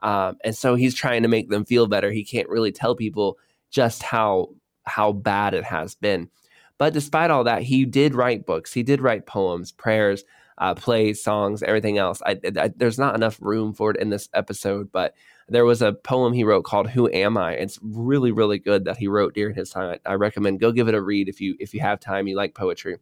Um, 0.03 0.37
and 0.45 0.57
so 0.57 0.75
he's 0.77 0.95
trying 0.95 1.23
to 1.23 1.29
make 1.29 1.51
them 1.51 1.65
feel 1.65 1.87
better. 1.87 2.11
He 2.11 2.25
can't 2.25 2.49
really 2.49 2.73
tell 2.73 2.95
people 2.95 3.39
just 3.71 4.03
how 4.03 4.51
how 4.85 5.13
bad 5.13 5.55
it 5.55 5.65
has 5.65 5.95
been. 5.95 6.29
But 6.79 6.95
despite 6.95 7.31
all 7.31 7.45
that, 7.45 7.63
he 7.63 7.85
did 7.85 8.15
write 8.15 8.47
books. 8.47 8.73
He 8.73 8.83
did 8.83 9.03
write 9.03 9.27
poems, 9.27 9.73
prayers, 9.73 10.25
uh, 10.59 10.75
plays, 10.75 11.23
songs, 11.23 11.63
everything 11.63 11.99
else. 11.99 12.21
I, 12.25 12.39
I, 12.57 12.71
there's 12.77 12.99
not 12.99 13.15
enough 13.15 13.39
room 13.41 13.73
for 13.73 13.91
it 13.91 13.97
in 13.97 14.11
this 14.11 14.29
episode, 14.35 14.93
but 14.93 15.15
there 15.49 15.65
was 15.65 15.83
a 15.83 15.93
poem 15.93 16.33
he 16.33 16.45
wrote 16.45 16.65
called 16.65 16.91
"Who 16.91 17.11
Am 17.11 17.37
I?" 17.37 17.55
It's 17.55 17.79
really, 17.83 18.31
really 18.31 18.59
good 18.59 18.85
that 18.85 18.99
he 18.99 19.09
wrote 19.09 19.35
during 19.35 19.55
his 19.55 19.71
time. 19.71 19.99
I, 20.07 20.13
I 20.13 20.15
recommend 20.15 20.61
go 20.61 20.73
give 20.73 20.89
it 20.89 20.95
a 20.95 21.03
read 21.03 21.29
if 21.29 21.41
you 21.41 21.57
if 21.59 21.75
you 21.75 21.81
have 21.81 22.01
time. 22.01 22.27
You 22.27 22.37
like 22.37 22.55
poetry, 22.55 22.97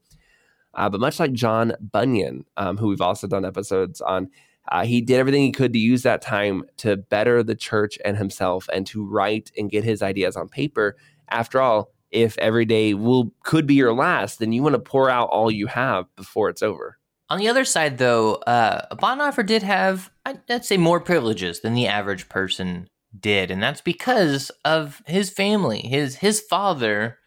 uh, 0.74 0.88
but 0.88 1.00
much 1.00 1.20
like 1.20 1.32
John 1.32 1.72
Bunyan, 1.80 2.44
um, 2.56 2.76
who 2.76 2.88
we've 2.88 3.00
also 3.00 3.26
done 3.26 3.44
episodes 3.44 4.00
on, 4.00 4.30
uh, 4.70 4.84
he 4.84 5.00
did 5.00 5.18
everything 5.18 5.42
he 5.42 5.52
could 5.52 5.72
to 5.72 5.78
use 5.78 6.02
that 6.02 6.22
time 6.22 6.64
to 6.78 6.96
better 6.96 7.42
the 7.42 7.54
church 7.54 7.98
and 8.04 8.16
himself, 8.16 8.68
and 8.72 8.86
to 8.88 9.04
write 9.04 9.50
and 9.56 9.70
get 9.70 9.84
his 9.84 10.02
ideas 10.02 10.36
on 10.36 10.48
paper. 10.48 10.96
After 11.30 11.60
all, 11.60 11.90
if 12.10 12.38
every 12.38 12.64
day 12.64 12.94
will 12.94 13.32
could 13.42 13.66
be 13.66 13.74
your 13.74 13.92
last, 13.92 14.38
then 14.38 14.52
you 14.52 14.62
want 14.62 14.74
to 14.74 14.78
pour 14.78 15.10
out 15.10 15.28
all 15.28 15.50
you 15.50 15.66
have 15.66 16.06
before 16.16 16.48
it's 16.48 16.62
over. 16.62 16.97
On 17.30 17.38
the 17.38 17.48
other 17.48 17.64
side, 17.64 17.98
though, 17.98 18.36
uh, 18.46 18.94
Bonhoeffer 18.94 19.44
did 19.44 19.62
have, 19.62 20.10
I'd 20.24 20.64
say, 20.64 20.78
more 20.78 21.00
privileges 21.00 21.60
than 21.60 21.74
the 21.74 21.86
average 21.86 22.28
person 22.28 22.88
did, 23.18 23.50
and 23.50 23.62
that's 23.62 23.82
because 23.82 24.50
of 24.64 25.02
his 25.06 25.30
family. 25.30 25.80
His 25.80 26.16
his 26.16 26.40
father 26.40 27.18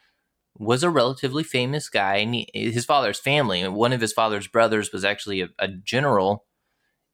was 0.58 0.84
a 0.84 0.90
relatively 0.90 1.44
famous 1.44 1.90
guy, 1.90 2.18
and 2.18 2.36
he, 2.36 2.48
his 2.54 2.86
father's 2.86 3.20
family. 3.20 3.68
One 3.68 3.94
of 3.94 4.02
his 4.02 4.14
father's 4.14 4.48
brothers 4.48 4.92
was 4.92 5.06
actually 5.06 5.42
a, 5.42 5.50
a, 5.60 5.68
general 5.68 6.46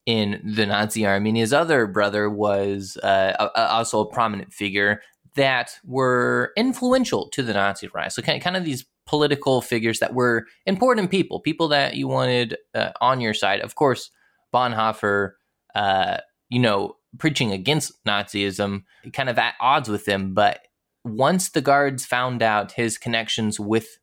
in 0.06 0.54
the 0.56 0.66
Nazi 0.66 1.06
army, 1.06 1.30
and 1.32 1.38
his 1.38 1.54
other 1.54 1.88
brother 1.88 2.30
was 2.30 2.98
uh, 3.04 3.50
a, 3.56 3.70
also 3.70 4.00
a 4.00 4.10
prominent 4.10 4.54
figure 4.54 5.02
that 5.36 5.78
were 5.84 6.52
influential 6.58 7.30
to 7.30 7.44
the 7.44 7.54
Nazi 7.54 7.90
rise. 7.94 8.16
So 8.16 8.22
kind 8.22 8.38
of, 8.38 8.44
kind 8.44 8.58
of 8.58 8.66
these 8.66 8.86
political 9.08 9.62
figures 9.62 10.00
that 10.00 10.14
were 10.14 10.46
important 10.66 11.10
people, 11.10 11.40
people 11.40 11.68
that 11.70 11.96
you 11.96 12.08
wanted 12.08 12.58
uh, 12.76 12.92
on 13.02 13.22
your 13.22 13.34
side. 13.34 13.62
Of 13.62 13.76
course, 13.76 14.12
Bonhoeffer, 14.54 15.32
uh, 15.74 16.18
you 16.50 16.60
know, 16.60 16.98
preaching 17.18 17.52
against 17.52 18.04
Nazism, 18.06 18.84
kind 19.14 19.30
of 19.30 19.38
at 19.40 19.56
odds 19.60 19.90
with 19.90 20.06
them. 20.06 20.34
But 20.34 20.60
once 21.04 21.50
the 21.50 21.62
guards 21.62 22.06
found 22.06 22.44
out 22.44 22.74
his 22.74 22.98
connections 22.98 23.60
with 23.60 23.98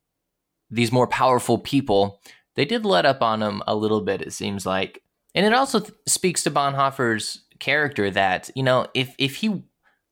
these 0.69 0.91
more 0.91 1.07
powerful 1.07 1.57
people, 1.57 2.19
they 2.55 2.65
did 2.65 2.85
let 2.85 3.05
up 3.05 3.21
on 3.21 3.41
him 3.41 3.61
a 3.67 3.75
little 3.75 4.01
bit, 4.01 4.21
it 4.21 4.33
seems 4.33 4.65
like. 4.65 5.03
And 5.35 5.45
it 5.45 5.53
also 5.53 5.79
th- 5.79 5.93
speaks 6.07 6.43
to 6.43 6.51
Bonhoeffer's 6.51 7.43
character 7.59 8.09
that, 8.09 8.49
you 8.55 8.63
know, 8.63 8.87
if, 8.93 9.13
if 9.17 9.37
he 9.37 9.63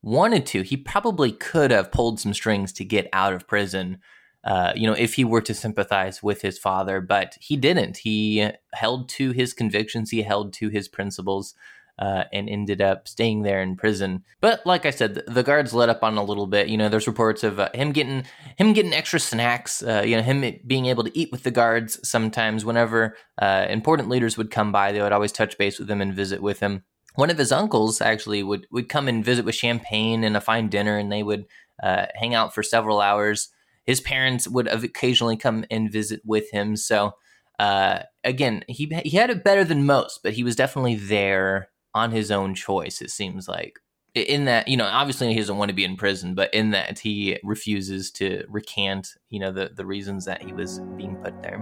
wanted 0.01 0.45
to, 0.47 0.61
he 0.61 0.77
probably 0.77 1.31
could 1.31 1.71
have 1.71 1.91
pulled 1.91 2.19
some 2.19 2.33
strings 2.33 2.73
to 2.73 2.85
get 2.85 3.07
out 3.13 3.33
of 3.33 3.47
prison. 3.47 3.99
Uh, 4.43 4.73
you 4.75 4.85
know, 4.85 4.93
if 4.93 5.13
he 5.13 5.23
were 5.23 5.41
to 5.41 5.53
sympathize 5.53 6.21
with 6.21 6.41
his 6.41 6.59
father, 6.59 6.99
but 6.99 7.37
he 7.39 7.55
didn't. 7.55 7.97
He 7.97 8.49
held 8.73 9.07
to 9.09 9.31
his 9.31 9.53
convictions. 9.53 10.11
He 10.11 10.23
held 10.23 10.51
to 10.53 10.69
his 10.69 10.87
principles 10.87 11.55
uh, 11.99 12.23
and 12.33 12.49
ended 12.49 12.81
up 12.81 13.07
staying 13.07 13.43
there 13.43 13.61
in 13.61 13.75
prison. 13.75 14.23
But 14.41 14.65
like 14.65 14.85
I 14.85 14.89
said, 14.89 15.21
the, 15.27 15.43
guards 15.43 15.73
let 15.73 15.89
up 15.89 16.03
on 16.03 16.17
a 16.17 16.23
little 16.23 16.47
bit. 16.47 16.67
You 16.67 16.77
know, 16.77 16.89
there's 16.89 17.07
reports 17.07 17.43
of 17.43 17.59
uh, 17.59 17.69
him 17.73 17.91
getting 17.91 18.23
him 18.57 18.73
getting 18.73 18.93
extra 18.93 19.19
snacks. 19.19 19.83
Uh, 19.83 20.03
you 20.05 20.15
know, 20.15 20.23
him 20.23 20.59
being 20.65 20.87
able 20.87 21.03
to 21.03 21.17
eat 21.17 21.31
with 21.31 21.43
the 21.43 21.51
guards 21.51 21.99
sometimes. 22.07 22.65
Whenever 22.65 23.15
uh, 23.41 23.67
important 23.69 24.09
leaders 24.09 24.37
would 24.37 24.51
come 24.51 24.71
by, 24.71 24.91
they 24.91 25.01
would 25.01 25.11
always 25.11 25.31
touch 25.31 25.57
base 25.57 25.79
with 25.79 25.89
him 25.89 26.01
and 26.01 26.13
visit 26.13 26.41
with 26.41 26.59
him. 26.59 26.83
One 27.15 27.29
of 27.29 27.37
his 27.37 27.51
uncles 27.51 28.01
actually 28.01 28.41
would 28.41 28.65
would 28.71 28.89
come 28.89 29.07
and 29.07 29.23
visit 29.23 29.45
with 29.45 29.55
champagne 29.55 30.23
and 30.23 30.35
a 30.35 30.41
fine 30.41 30.69
dinner, 30.69 30.97
and 30.97 31.11
they 31.11 31.21
would 31.21 31.45
hang 31.81 32.33
out 32.33 32.55
for 32.55 32.63
several 32.63 33.01
hours. 33.01 33.49
His 33.85 34.01
parents 34.01 34.47
would 34.47 34.67
occasionally 34.67 35.37
come 35.37 35.65
and 35.69 35.91
visit 35.91 36.21
with 36.25 36.49
him. 36.51 36.75
So 36.75 37.13
uh, 37.59 37.99
again, 38.23 38.63
he 38.67 38.91
he 39.05 39.17
had 39.17 39.29
it 39.29 39.43
better 39.43 39.63
than 39.63 39.85
most, 39.85 40.21
but 40.23 40.33
he 40.33 40.43
was 40.43 40.55
definitely 40.55 40.95
there 40.95 41.69
on 41.93 42.11
his 42.11 42.31
own 42.31 42.55
choice, 42.55 43.01
it 43.01 43.11
seems 43.11 43.47
like. 43.47 43.79
In 44.15 44.45
that, 44.45 44.67
you 44.67 44.77
know, 44.77 44.85
obviously 44.85 45.33
he 45.33 45.39
doesn't 45.39 45.57
want 45.57 45.69
to 45.69 45.75
be 45.75 45.83
in 45.83 45.95
prison, 45.95 46.35
but 46.35 46.53
in 46.53 46.71
that 46.71 46.99
he 46.99 47.39
refuses 47.43 48.11
to 48.11 48.45
recant, 48.47 49.09
you 49.29 49.39
know, 49.39 49.51
the, 49.51 49.71
the 49.75 49.85
reasons 49.85 50.25
that 50.25 50.43
he 50.43 50.53
was 50.53 50.79
being 50.97 51.15
put 51.15 51.41
there. 51.41 51.57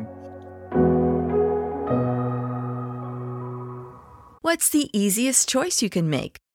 What's 4.42 4.70
the 4.70 4.90
easiest 4.92 5.48
choice 5.48 5.82
you 5.82 5.90
can 5.90 6.10
make? 6.10 6.38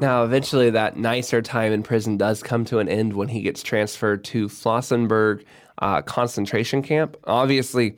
Now, 0.00 0.22
eventually, 0.22 0.70
that 0.70 0.96
nicer 0.96 1.42
time 1.42 1.72
in 1.72 1.82
prison 1.82 2.16
does 2.16 2.42
come 2.42 2.64
to 2.66 2.78
an 2.78 2.88
end 2.88 3.14
when 3.14 3.28
he 3.28 3.42
gets 3.42 3.62
transferred 3.62 4.22
to 4.24 4.48
Flossenburg 4.48 5.44
uh, 5.78 6.02
concentration 6.02 6.82
camp. 6.82 7.16
Obviously, 7.24 7.96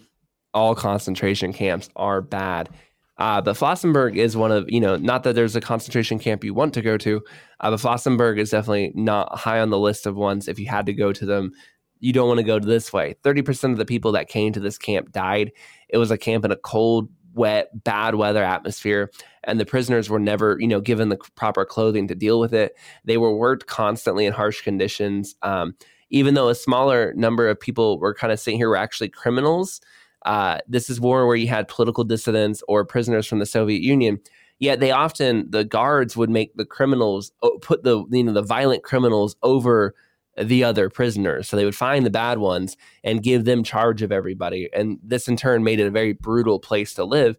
all 0.54 0.74
concentration 0.74 1.52
camps 1.52 1.90
are 1.96 2.22
bad. 2.22 2.70
Uh, 3.18 3.42
but 3.42 3.54
Flossenburg 3.54 4.16
is 4.16 4.34
one 4.34 4.50
of, 4.50 4.64
you 4.70 4.80
know, 4.80 4.96
not 4.96 5.24
that 5.24 5.34
there's 5.34 5.54
a 5.54 5.60
concentration 5.60 6.18
camp 6.18 6.42
you 6.42 6.54
want 6.54 6.72
to 6.72 6.80
go 6.80 6.96
to, 6.96 7.20
uh, 7.60 7.70
but 7.70 7.78
Flossenburg 7.78 8.38
is 8.38 8.48
definitely 8.48 8.92
not 8.94 9.38
high 9.38 9.60
on 9.60 9.68
the 9.68 9.78
list 9.78 10.06
of 10.06 10.16
ones. 10.16 10.48
If 10.48 10.58
you 10.58 10.66
had 10.66 10.86
to 10.86 10.94
go 10.94 11.12
to 11.12 11.26
them, 11.26 11.52
you 11.98 12.14
don't 12.14 12.28
want 12.28 12.38
to 12.38 12.44
go 12.44 12.58
this 12.58 12.94
way. 12.94 13.14
30% 13.22 13.72
of 13.72 13.76
the 13.76 13.84
people 13.84 14.12
that 14.12 14.28
came 14.28 14.54
to 14.54 14.60
this 14.60 14.78
camp 14.78 15.12
died. 15.12 15.52
It 15.90 15.98
was 15.98 16.10
a 16.10 16.16
camp 16.16 16.46
in 16.46 16.50
a 16.50 16.56
cold, 16.56 17.10
wet, 17.34 17.84
bad 17.84 18.14
weather 18.14 18.42
atmosphere, 18.42 19.10
and 19.44 19.58
the 19.58 19.66
prisoners 19.66 20.10
were 20.10 20.18
never, 20.18 20.56
you 20.60 20.68
know, 20.68 20.80
given 20.80 21.08
the 21.08 21.18
proper 21.34 21.64
clothing 21.64 22.08
to 22.08 22.14
deal 22.14 22.40
with 22.40 22.52
it. 22.52 22.76
They 23.04 23.16
were 23.16 23.34
worked 23.34 23.66
constantly 23.66 24.26
in 24.26 24.32
harsh 24.32 24.62
conditions. 24.62 25.34
Um, 25.42 25.74
even 26.10 26.34
though 26.34 26.48
a 26.48 26.54
smaller 26.54 27.14
number 27.14 27.48
of 27.48 27.58
people 27.58 27.98
were 27.98 28.14
kind 28.14 28.32
of 28.32 28.40
sitting 28.40 28.58
here 28.58 28.68
were 28.68 28.76
actually 28.76 29.08
criminals, 29.08 29.80
uh, 30.26 30.58
this 30.68 30.90
is 30.90 31.00
war 31.00 31.26
where 31.26 31.36
you 31.36 31.48
had 31.48 31.68
political 31.68 32.04
dissidents 32.04 32.62
or 32.68 32.84
prisoners 32.84 33.26
from 33.26 33.38
the 33.38 33.46
Soviet 33.46 33.80
Union. 33.80 34.18
Yet 34.58 34.80
they 34.80 34.90
often 34.90 35.50
the 35.50 35.64
guards 35.64 36.16
would 36.16 36.28
make 36.28 36.54
the 36.54 36.66
criminals 36.66 37.32
put 37.62 37.82
the 37.82 38.04
you 38.10 38.24
know 38.24 38.32
the 38.32 38.42
violent 38.42 38.82
criminals 38.82 39.34
over 39.42 39.94
the 40.42 40.64
other 40.64 40.88
prisoners. 40.88 41.48
So 41.48 41.56
they 41.56 41.64
would 41.64 41.74
find 41.74 42.04
the 42.04 42.10
bad 42.10 42.38
ones 42.38 42.76
and 43.04 43.22
give 43.22 43.44
them 43.44 43.62
charge 43.62 44.02
of 44.02 44.12
everybody. 44.12 44.68
And 44.72 44.98
this 45.02 45.28
in 45.28 45.36
turn 45.36 45.64
made 45.64 45.80
it 45.80 45.86
a 45.86 45.90
very 45.90 46.12
brutal 46.12 46.58
place 46.58 46.94
to 46.94 47.04
live. 47.04 47.36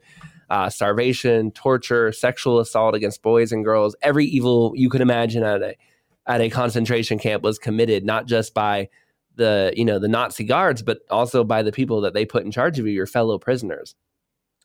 Uh, 0.50 0.70
starvation, 0.70 1.52
torture, 1.52 2.12
sexual 2.12 2.60
assault 2.60 2.94
against 2.94 3.22
boys 3.22 3.52
and 3.52 3.64
girls, 3.64 3.96
every 4.02 4.26
evil 4.26 4.74
you 4.76 4.90
could 4.90 5.02
imagine 5.02 5.44
at 5.44 5.62
a 5.62 5.76
at 6.28 6.42
a 6.42 6.50
concentration 6.50 7.18
camp 7.18 7.42
was 7.42 7.58
committed, 7.58 8.06
not 8.06 8.28
just 8.28 8.54
by 8.54 8.90
the 9.36 9.74
you 9.76 9.86
know 9.86 9.98
the 9.98 10.10
Nazi 10.10 10.44
guards, 10.44 10.82
but 10.82 11.00
also 11.10 11.44
by 11.44 11.64
the 11.64 11.72
people 11.72 12.02
that 12.02 12.14
they 12.14 12.26
put 12.26 12.44
in 12.44 12.52
charge 12.52 12.80
of 12.80 12.86
you, 12.86 12.92
your 12.92 13.08
fellow 13.08 13.40
prisoners. 13.40 13.96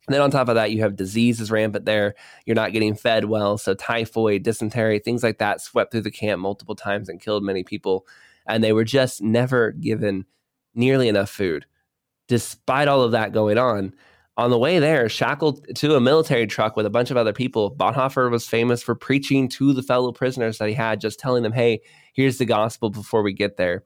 And 0.06 0.14
then 0.14 0.22
on 0.22 0.30
top 0.30 0.48
of 0.48 0.54
that, 0.54 0.70
you 0.70 0.82
have 0.82 0.96
diseases 0.96 1.50
rampant 1.50 1.84
there. 1.84 2.14
You're 2.44 2.54
not 2.54 2.72
getting 2.72 2.94
fed 2.94 3.24
well. 3.24 3.58
So 3.58 3.74
typhoid, 3.74 4.44
dysentery, 4.44 5.00
things 5.00 5.22
like 5.22 5.38
that 5.38 5.60
swept 5.60 5.90
through 5.90 6.02
the 6.02 6.12
camp 6.12 6.40
multiple 6.40 6.76
times 6.76 7.08
and 7.08 7.20
killed 7.20 7.42
many 7.42 7.64
people. 7.64 8.06
And 8.46 8.62
they 8.62 8.72
were 8.72 8.84
just 8.84 9.22
never 9.22 9.72
given 9.72 10.24
nearly 10.74 11.08
enough 11.08 11.30
food. 11.30 11.66
Despite 12.28 12.88
all 12.88 13.02
of 13.02 13.12
that 13.12 13.32
going 13.32 13.58
on, 13.58 13.94
on 14.36 14.50
the 14.50 14.58
way 14.58 14.78
there, 14.78 15.08
shackled 15.08 15.66
to 15.76 15.96
a 15.96 16.00
military 16.00 16.46
truck 16.46 16.76
with 16.76 16.84
a 16.84 16.90
bunch 16.90 17.10
of 17.10 17.16
other 17.16 17.32
people, 17.32 17.74
Bonhoeffer 17.74 18.30
was 18.30 18.46
famous 18.46 18.82
for 18.82 18.94
preaching 18.94 19.48
to 19.50 19.72
the 19.72 19.82
fellow 19.82 20.12
prisoners 20.12 20.58
that 20.58 20.68
he 20.68 20.74
had, 20.74 21.00
just 21.00 21.18
telling 21.18 21.42
them, 21.42 21.52
hey, 21.52 21.80
here's 22.12 22.36
the 22.38 22.44
gospel 22.44 22.90
before 22.90 23.22
we 23.22 23.32
get 23.32 23.56
there. 23.56 23.84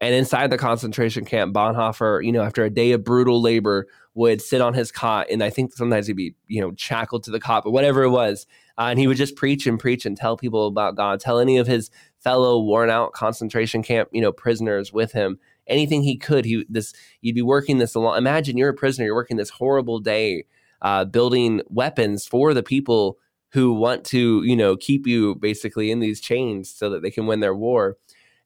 And 0.00 0.14
inside 0.14 0.50
the 0.50 0.58
concentration 0.58 1.24
camp, 1.24 1.54
Bonhoeffer, 1.54 2.24
you 2.24 2.32
know, 2.32 2.42
after 2.42 2.64
a 2.64 2.70
day 2.70 2.92
of 2.92 3.04
brutal 3.04 3.40
labor, 3.40 3.86
would 4.14 4.42
sit 4.42 4.60
on 4.60 4.74
his 4.74 4.90
cot, 4.90 5.26
and 5.30 5.44
I 5.44 5.50
think 5.50 5.74
sometimes 5.74 6.06
he'd 6.06 6.14
be, 6.14 6.34
you 6.48 6.60
know, 6.60 6.72
shackled 6.76 7.22
to 7.24 7.30
the 7.30 7.38
cot, 7.38 7.64
but 7.64 7.70
whatever 7.70 8.02
it 8.02 8.10
was, 8.10 8.46
uh, 8.78 8.84
and 8.84 8.98
he 8.98 9.06
would 9.06 9.18
just 9.18 9.36
preach 9.36 9.66
and 9.66 9.78
preach 9.78 10.06
and 10.06 10.16
tell 10.16 10.36
people 10.36 10.66
about 10.66 10.96
God, 10.96 11.20
tell 11.20 11.38
any 11.38 11.58
of 11.58 11.66
his 11.66 11.90
fellow 12.20 12.60
worn 12.60 12.90
out 12.90 13.12
concentration 13.12 13.82
camp, 13.82 14.08
you 14.12 14.20
know, 14.20 14.32
prisoners 14.32 14.92
with 14.92 15.12
him 15.12 15.38
anything 15.66 16.02
he 16.02 16.16
could. 16.16 16.44
He 16.44 16.64
this 16.68 16.92
you'd 17.20 17.34
be 17.34 17.42
working 17.42 17.78
this 17.78 17.94
along. 17.94 18.18
Imagine 18.18 18.56
you're 18.56 18.70
a 18.70 18.74
prisoner, 18.74 19.06
you're 19.06 19.14
working 19.14 19.36
this 19.36 19.50
horrible 19.50 19.98
day, 19.98 20.44
uh, 20.82 21.04
building 21.04 21.62
weapons 21.68 22.26
for 22.26 22.54
the 22.54 22.62
people 22.62 23.18
who 23.52 23.72
want 23.72 24.04
to, 24.04 24.42
you 24.44 24.56
know, 24.56 24.76
keep 24.76 25.06
you 25.06 25.34
basically 25.36 25.90
in 25.90 26.00
these 26.00 26.20
chains 26.20 26.70
so 26.70 26.90
that 26.90 27.02
they 27.02 27.10
can 27.10 27.26
win 27.26 27.40
their 27.40 27.54
war. 27.54 27.96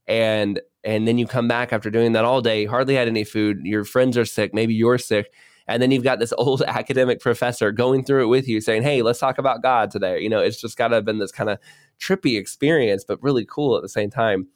And 0.06 0.60
and 0.82 1.06
then 1.06 1.18
you 1.18 1.26
come 1.26 1.48
back 1.48 1.72
after 1.72 1.90
doing 1.90 2.12
that 2.12 2.24
all 2.24 2.40
day, 2.40 2.64
hardly 2.64 2.94
had 2.94 3.08
any 3.08 3.24
food, 3.24 3.60
your 3.64 3.84
friends 3.84 4.16
are 4.16 4.24
sick, 4.24 4.54
maybe 4.54 4.74
you're 4.74 4.98
sick, 4.98 5.32
and 5.70 5.80
then 5.80 5.90
you've 5.90 6.04
got 6.04 6.18
this 6.18 6.32
old 6.38 6.62
academic 6.62 7.20
professor 7.20 7.72
going 7.72 8.04
through 8.04 8.24
it 8.24 8.28
with 8.28 8.48
you 8.48 8.60
saying, 8.60 8.82
Hey, 8.82 9.02
let's 9.02 9.18
talk 9.18 9.38
about 9.38 9.62
God 9.62 9.90
today. 9.90 10.20
You 10.20 10.28
know, 10.28 10.40
it's 10.40 10.60
just 10.60 10.76
got 10.76 10.88
to 10.88 10.96
have 10.96 11.04
been 11.04 11.18
this 11.18 11.32
kind 11.32 11.50
of 11.50 11.58
trippy 12.00 12.38
experience, 12.38 13.04
but 13.04 13.22
really 13.22 13.46
cool 13.46 13.76
at 13.76 13.82
the 13.82 13.88
same 13.88 14.10
time. 14.10 14.48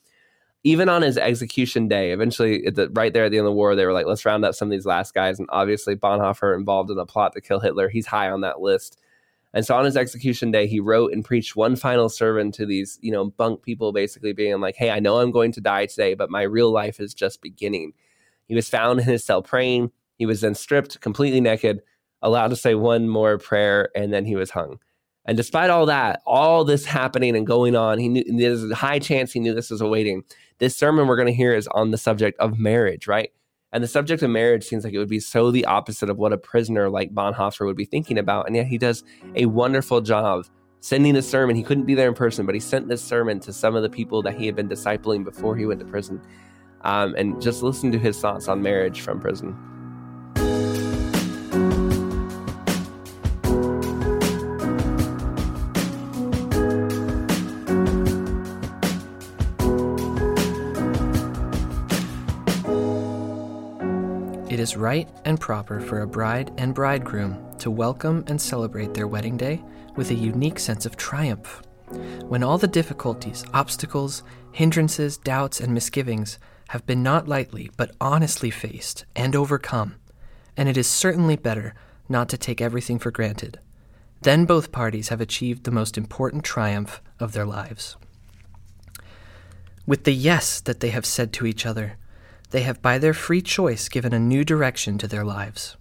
Even 0.66 0.88
on 0.88 1.02
his 1.02 1.18
execution 1.18 1.88
day, 1.88 2.10
eventually, 2.10 2.70
the, 2.70 2.88
right 2.94 3.12
there 3.12 3.26
at 3.26 3.30
the 3.30 3.36
end 3.36 3.46
of 3.46 3.50
the 3.50 3.56
war, 3.56 3.76
they 3.76 3.84
were 3.84 3.92
like, 3.92 4.06
let's 4.06 4.24
round 4.24 4.46
up 4.46 4.54
some 4.54 4.68
of 4.68 4.70
these 4.70 4.86
last 4.86 5.12
guys. 5.12 5.38
And 5.38 5.46
obviously, 5.52 5.94
Bonhoeffer 5.94 6.56
involved 6.56 6.90
in 6.90 6.98
a 6.98 7.04
plot 7.04 7.34
to 7.34 7.42
kill 7.42 7.60
Hitler. 7.60 7.90
He's 7.90 8.06
high 8.06 8.30
on 8.30 8.40
that 8.40 8.60
list. 8.60 8.98
And 9.52 9.64
so 9.64 9.76
on 9.76 9.84
his 9.84 9.96
execution 9.96 10.50
day, 10.50 10.66
he 10.66 10.80
wrote 10.80 11.12
and 11.12 11.22
preached 11.22 11.54
one 11.54 11.76
final 11.76 12.08
sermon 12.08 12.50
to 12.52 12.64
these, 12.64 12.98
you 13.02 13.12
know, 13.12 13.26
bunk 13.26 13.62
people, 13.62 13.92
basically 13.92 14.32
being 14.32 14.58
like, 14.60 14.74
Hey, 14.74 14.90
I 14.90 15.00
know 15.00 15.18
I'm 15.18 15.30
going 15.30 15.52
to 15.52 15.60
die 15.60 15.84
today, 15.84 16.14
but 16.14 16.30
my 16.30 16.42
real 16.42 16.72
life 16.72 16.98
is 16.98 17.12
just 17.12 17.42
beginning. 17.42 17.92
He 18.48 18.54
was 18.54 18.68
found 18.68 19.00
in 19.00 19.06
his 19.06 19.22
cell 19.22 19.42
praying. 19.42 19.92
He 20.18 20.26
was 20.26 20.40
then 20.40 20.54
stripped 20.54 21.00
completely 21.00 21.40
naked, 21.40 21.82
allowed 22.22 22.48
to 22.48 22.56
say 22.56 22.74
one 22.74 23.08
more 23.08 23.38
prayer, 23.38 23.90
and 23.94 24.12
then 24.12 24.24
he 24.24 24.36
was 24.36 24.50
hung. 24.50 24.78
And 25.26 25.36
despite 25.36 25.70
all 25.70 25.86
that, 25.86 26.20
all 26.26 26.64
this 26.64 26.84
happening 26.84 27.34
and 27.34 27.46
going 27.46 27.74
on, 27.74 27.98
he 27.98 28.08
knew 28.08 28.24
there's 28.28 28.70
a 28.70 28.74
high 28.74 28.98
chance 28.98 29.32
he 29.32 29.40
knew 29.40 29.54
this 29.54 29.70
was 29.70 29.80
awaiting. 29.80 30.22
This 30.58 30.76
sermon 30.76 31.06
we're 31.06 31.16
going 31.16 31.26
to 31.26 31.32
hear 31.32 31.54
is 31.54 31.66
on 31.68 31.90
the 31.90 31.98
subject 31.98 32.38
of 32.40 32.58
marriage, 32.58 33.06
right? 33.06 33.30
And 33.72 33.82
the 33.82 33.88
subject 33.88 34.22
of 34.22 34.30
marriage 34.30 34.64
seems 34.64 34.84
like 34.84 34.92
it 34.92 34.98
would 34.98 35.08
be 35.08 35.18
so 35.18 35.50
the 35.50 35.64
opposite 35.64 36.08
of 36.08 36.18
what 36.18 36.32
a 36.32 36.38
prisoner 36.38 36.88
like 36.88 37.12
Bonhoeffer 37.12 37.66
would 37.66 37.76
be 37.76 37.84
thinking 37.86 38.18
about. 38.18 38.46
And 38.46 38.54
yet 38.54 38.66
he 38.66 38.78
does 38.78 39.02
a 39.34 39.46
wonderful 39.46 40.00
job 40.00 40.44
sending 40.80 41.16
a 41.16 41.22
sermon. 41.22 41.56
He 41.56 41.62
couldn't 41.64 41.86
be 41.86 41.94
there 41.94 42.06
in 42.06 42.14
person, 42.14 42.46
but 42.46 42.54
he 42.54 42.60
sent 42.60 42.86
this 42.86 43.02
sermon 43.02 43.40
to 43.40 43.52
some 43.52 43.74
of 43.74 43.82
the 43.82 43.88
people 43.88 44.22
that 44.22 44.34
he 44.34 44.46
had 44.46 44.54
been 44.54 44.68
discipling 44.68 45.24
before 45.24 45.56
he 45.56 45.66
went 45.66 45.80
to 45.80 45.86
prison. 45.86 46.20
Um, 46.82 47.14
and 47.16 47.40
just 47.40 47.62
listen 47.62 47.90
to 47.92 47.98
his 47.98 48.20
thoughts 48.20 48.46
on 48.46 48.62
marriage 48.62 49.00
from 49.00 49.18
prison. 49.18 49.56
Is 64.64 64.78
right 64.78 65.10
and 65.26 65.38
proper 65.38 65.78
for 65.78 66.00
a 66.00 66.06
bride 66.06 66.50
and 66.56 66.74
bridegroom 66.74 67.54
to 67.58 67.70
welcome 67.70 68.24
and 68.28 68.40
celebrate 68.40 68.94
their 68.94 69.06
wedding 69.06 69.36
day 69.36 69.62
with 69.94 70.10
a 70.10 70.14
unique 70.14 70.58
sense 70.58 70.86
of 70.86 70.96
triumph. 70.96 71.60
When 72.28 72.42
all 72.42 72.56
the 72.56 72.66
difficulties, 72.66 73.44
obstacles, 73.52 74.22
hindrances, 74.52 75.18
doubts, 75.18 75.60
and 75.60 75.74
misgivings 75.74 76.38
have 76.68 76.86
been 76.86 77.02
not 77.02 77.28
lightly 77.28 77.70
but 77.76 77.94
honestly 78.00 78.48
faced 78.48 79.04
and 79.14 79.36
overcome, 79.36 79.96
and 80.56 80.66
it 80.66 80.78
is 80.78 80.86
certainly 80.86 81.36
better 81.36 81.74
not 82.08 82.30
to 82.30 82.38
take 82.38 82.62
everything 82.62 82.98
for 82.98 83.10
granted, 83.10 83.60
then 84.22 84.46
both 84.46 84.72
parties 84.72 85.10
have 85.10 85.20
achieved 85.20 85.64
the 85.64 85.70
most 85.70 85.98
important 85.98 86.42
triumph 86.42 87.02
of 87.20 87.32
their 87.32 87.44
lives. 87.44 87.96
With 89.86 90.04
the 90.04 90.14
yes 90.14 90.58
that 90.62 90.80
they 90.80 90.88
have 90.88 91.04
said 91.04 91.34
to 91.34 91.44
each 91.44 91.66
other, 91.66 91.98
they 92.50 92.62
have 92.62 92.80
by 92.82 92.98
their 92.98 93.14
free 93.14 93.42
choice 93.42 93.88
given 93.88 94.12
a 94.12 94.18
new 94.18 94.44
direction 94.44 94.98
to 94.98 95.08
their 95.08 95.24
lives. 95.24 95.76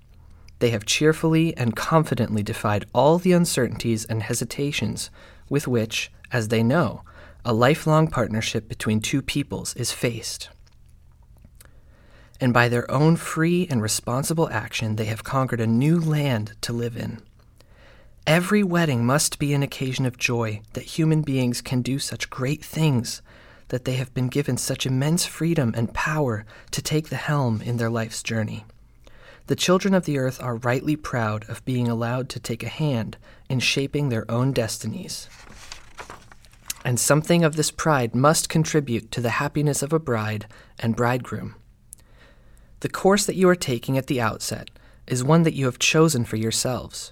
They 0.60 0.70
have 0.70 0.86
cheerfully 0.86 1.56
and 1.58 1.76
confidently 1.76 2.42
defied 2.42 2.86
all 2.94 3.18
the 3.18 3.34
uncertainties 3.34 4.06
and 4.06 4.24
hesitations 4.24 5.10
with 5.50 5.68
which, 5.68 6.12
as 6.32 6.48
they 6.48 6.64
know, 6.64 7.04
a 7.46 7.54
lifelong 7.54 8.08
partnership 8.08 8.70
between 8.70 9.02
two 9.02 9.22
peoples 9.22 9.76
is 9.76 9.92
faced. 9.92 10.50
And 12.40 12.54
by 12.54 12.70
their 12.70 12.90
own 12.90 13.16
free 13.18 13.68
and 13.70 13.82
responsible 13.82 14.50
action, 14.50 14.96
they 14.96 15.06
have 15.06 15.24
conquered 15.24 15.62
a 15.62 15.68
new 15.68 16.00
land 16.00 16.54
to 16.62 16.74
live 16.74 16.96
in. 16.96 17.22
Every 18.26 18.64
wedding 18.64 19.06
must 19.06 19.40
be 19.40 19.54
an 19.54 19.64
occasion 19.64 20.06
of 20.06 20.18
joy 20.18 20.62
that 20.74 20.98
human 20.98 21.24
beings 21.24 21.62
can 21.62 21.82
do 21.82 22.00
such 22.00 22.30
great 22.30 22.64
things 22.64 23.22
that 23.74 23.86
they 23.86 23.94
have 23.94 24.14
been 24.14 24.28
given 24.28 24.56
such 24.56 24.86
immense 24.86 25.26
freedom 25.26 25.74
and 25.76 25.96
power 25.96 26.46
to 26.70 26.80
take 26.80 27.10
the 27.10 27.16
helm 27.16 27.60
in 27.60 27.78
their 27.78 27.90
life's 27.90 28.22
journey. 28.22 28.66
The 29.48 29.56
children 29.56 29.96
of 29.96 30.06
the 30.06 30.20
earth 30.20 30.40
are 30.44 30.58
rightly 30.58 30.96
proud 30.96 31.50
of 31.50 31.66
being 31.66 31.88
allowed 31.88 32.30
to 32.30 32.40
take 32.40 32.62
a 32.62 32.70
hand 32.70 33.18
in 33.50 33.60
shaping 33.60 34.10
their 34.10 34.30
own 34.30 34.52
destinies. 34.52 35.28
And 36.86 37.00
something 37.00 37.44
of 37.44 37.56
this 37.56 37.72
pride 37.72 38.14
must 38.14 38.48
contribute 38.48 39.10
to 39.10 39.22
the 39.22 39.42
happiness 39.42 39.82
of 39.82 39.92
a 39.92 39.98
bride 39.98 40.46
and 40.78 40.96
bridegroom. 40.96 41.56
The 42.82 42.90
course 42.90 43.26
that 43.26 43.36
you 43.36 43.50
are 43.50 43.56
taking 43.56 43.98
at 43.98 44.06
the 44.06 44.22
outset 44.22 44.70
is 45.08 45.24
one 45.24 45.42
that 45.42 45.56
you 45.56 45.66
have 45.66 45.80
chosen 45.80 46.26
for 46.26 46.36
yourselves. 46.36 47.12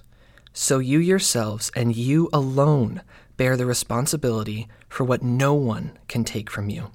So 0.52 0.78
you 0.78 1.00
yourselves 1.00 1.72
and 1.74 1.96
you 1.96 2.30
alone 2.32 3.02
bear 3.36 3.56
the 3.56 3.66
responsibility 3.66 4.68
for 4.88 5.04
what 5.04 5.22
no 5.22 5.54
one 5.54 5.98
can 6.08 6.24
take 6.24 6.50
from 6.50 6.68
you. 6.68 6.90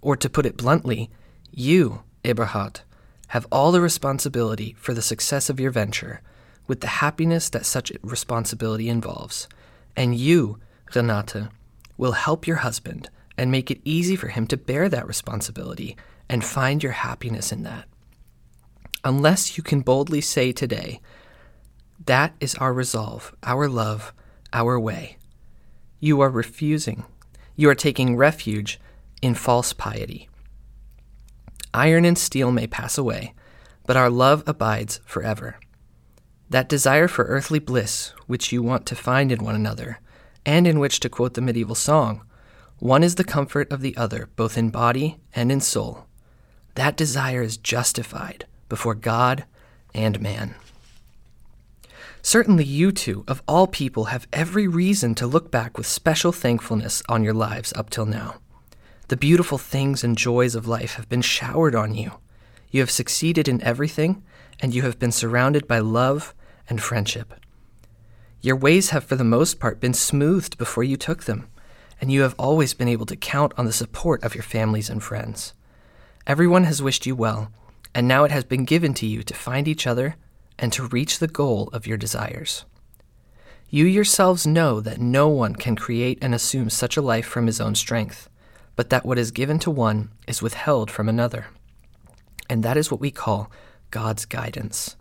Or 0.00 0.16
to 0.16 0.28
put 0.28 0.46
it 0.46 0.56
bluntly, 0.56 1.10
you, 1.50 2.02
Eberhard, 2.24 2.80
have 3.28 3.46
all 3.50 3.72
the 3.72 3.80
responsibility 3.80 4.76
for 4.78 4.94
the 4.94 5.02
success 5.02 5.48
of 5.48 5.58
your 5.58 5.70
venture, 5.70 6.20
with 6.66 6.80
the 6.80 6.86
happiness 6.86 7.48
that 7.50 7.66
such 7.66 7.92
responsibility 8.02 8.88
involves. 8.88 9.48
And 9.96 10.14
you, 10.14 10.58
Renate, 10.92 11.48
will 11.96 12.12
help 12.12 12.46
your 12.46 12.56
husband 12.56 13.10
and 13.36 13.50
make 13.50 13.70
it 13.70 13.80
easy 13.84 14.16
for 14.16 14.28
him 14.28 14.46
to 14.48 14.56
bear 14.56 14.88
that 14.88 15.06
responsibility 15.06 15.96
and 16.28 16.44
find 16.44 16.82
your 16.82 16.92
happiness 16.92 17.52
in 17.52 17.62
that. 17.64 17.86
Unless 19.04 19.56
you 19.56 19.62
can 19.62 19.80
boldly 19.80 20.20
say 20.20 20.52
today, 20.52 21.00
that 22.06 22.34
is 22.40 22.54
our 22.56 22.72
resolve, 22.72 23.34
our 23.42 23.68
love, 23.68 24.12
our 24.52 24.78
way. 24.78 25.18
You 26.04 26.20
are 26.20 26.28
refusing. 26.28 27.06
You 27.56 27.70
are 27.70 27.74
taking 27.74 28.14
refuge 28.14 28.78
in 29.22 29.34
false 29.34 29.72
piety. 29.72 30.28
Iron 31.72 32.04
and 32.04 32.18
steel 32.18 32.52
may 32.52 32.66
pass 32.66 32.98
away, 32.98 33.32
but 33.86 33.96
our 33.96 34.10
love 34.10 34.44
abides 34.46 35.00
forever. 35.06 35.58
That 36.50 36.68
desire 36.68 37.08
for 37.08 37.24
earthly 37.24 37.58
bliss, 37.58 38.12
which 38.26 38.52
you 38.52 38.62
want 38.62 38.84
to 38.84 38.94
find 38.94 39.32
in 39.32 39.42
one 39.42 39.54
another, 39.54 39.98
and 40.44 40.66
in 40.66 40.78
which 40.78 41.00
to 41.00 41.08
quote 41.08 41.32
the 41.32 41.40
medieval 41.40 41.74
song, 41.74 42.22
one 42.80 43.02
is 43.02 43.14
the 43.14 43.24
comfort 43.24 43.72
of 43.72 43.80
the 43.80 43.96
other, 43.96 44.28
both 44.36 44.58
in 44.58 44.68
body 44.68 45.16
and 45.34 45.50
in 45.50 45.62
soul. 45.62 46.04
That 46.74 46.98
desire 46.98 47.40
is 47.40 47.56
justified 47.56 48.44
before 48.68 48.94
God 48.94 49.46
and 49.94 50.20
man. 50.20 50.54
Certainly, 52.26 52.64
you 52.64 52.90
two, 52.90 53.22
of 53.28 53.42
all 53.46 53.66
people, 53.66 54.06
have 54.06 54.26
every 54.32 54.66
reason 54.66 55.14
to 55.16 55.26
look 55.26 55.50
back 55.50 55.76
with 55.76 55.86
special 55.86 56.32
thankfulness 56.32 57.02
on 57.06 57.22
your 57.22 57.34
lives 57.34 57.70
up 57.74 57.90
till 57.90 58.06
now. 58.06 58.36
The 59.08 59.16
beautiful 59.18 59.58
things 59.58 60.02
and 60.02 60.16
joys 60.16 60.54
of 60.54 60.66
life 60.66 60.94
have 60.94 61.06
been 61.10 61.20
showered 61.20 61.74
on 61.74 61.94
you. 61.94 62.12
You 62.70 62.80
have 62.80 62.90
succeeded 62.90 63.46
in 63.46 63.60
everything, 63.60 64.22
and 64.58 64.74
you 64.74 64.80
have 64.80 64.98
been 64.98 65.12
surrounded 65.12 65.68
by 65.68 65.80
love 65.80 66.34
and 66.66 66.82
friendship. 66.82 67.34
Your 68.40 68.56
ways 68.56 68.88
have, 68.88 69.04
for 69.04 69.16
the 69.16 69.22
most 69.22 69.60
part, 69.60 69.78
been 69.78 69.92
smoothed 69.92 70.56
before 70.56 70.82
you 70.82 70.96
took 70.96 71.24
them, 71.24 71.46
and 72.00 72.10
you 72.10 72.22
have 72.22 72.34
always 72.38 72.72
been 72.72 72.88
able 72.88 73.06
to 73.06 73.16
count 73.16 73.52
on 73.58 73.66
the 73.66 73.72
support 73.72 74.24
of 74.24 74.34
your 74.34 74.44
families 74.44 74.88
and 74.88 75.02
friends. 75.02 75.52
Everyone 76.26 76.64
has 76.64 76.80
wished 76.80 77.04
you 77.04 77.14
well, 77.14 77.52
and 77.94 78.08
now 78.08 78.24
it 78.24 78.30
has 78.30 78.44
been 78.44 78.64
given 78.64 78.94
to 78.94 79.06
you 79.06 79.22
to 79.24 79.34
find 79.34 79.68
each 79.68 79.86
other 79.86 80.16
and 80.58 80.72
to 80.72 80.86
reach 80.86 81.18
the 81.18 81.28
goal 81.28 81.68
of 81.72 81.86
your 81.86 81.96
desires. 81.96 82.64
You 83.70 83.86
yourselves 83.86 84.46
know 84.46 84.80
that 84.80 85.00
no 85.00 85.28
one 85.28 85.56
can 85.56 85.74
create 85.74 86.18
and 86.22 86.34
assume 86.34 86.70
such 86.70 86.96
a 86.96 87.02
life 87.02 87.26
from 87.26 87.46
his 87.46 87.60
own 87.60 87.74
strength, 87.74 88.28
but 88.76 88.90
that 88.90 89.04
what 89.04 89.18
is 89.18 89.30
given 89.30 89.58
to 89.60 89.70
one 89.70 90.10
is 90.28 90.42
withheld 90.42 90.90
from 90.90 91.08
another. 91.08 91.46
And 92.48 92.62
that 92.62 92.76
is 92.76 92.90
what 92.90 93.00
we 93.00 93.10
call 93.10 93.50
God's 93.90 94.26
guidance. 94.26 94.96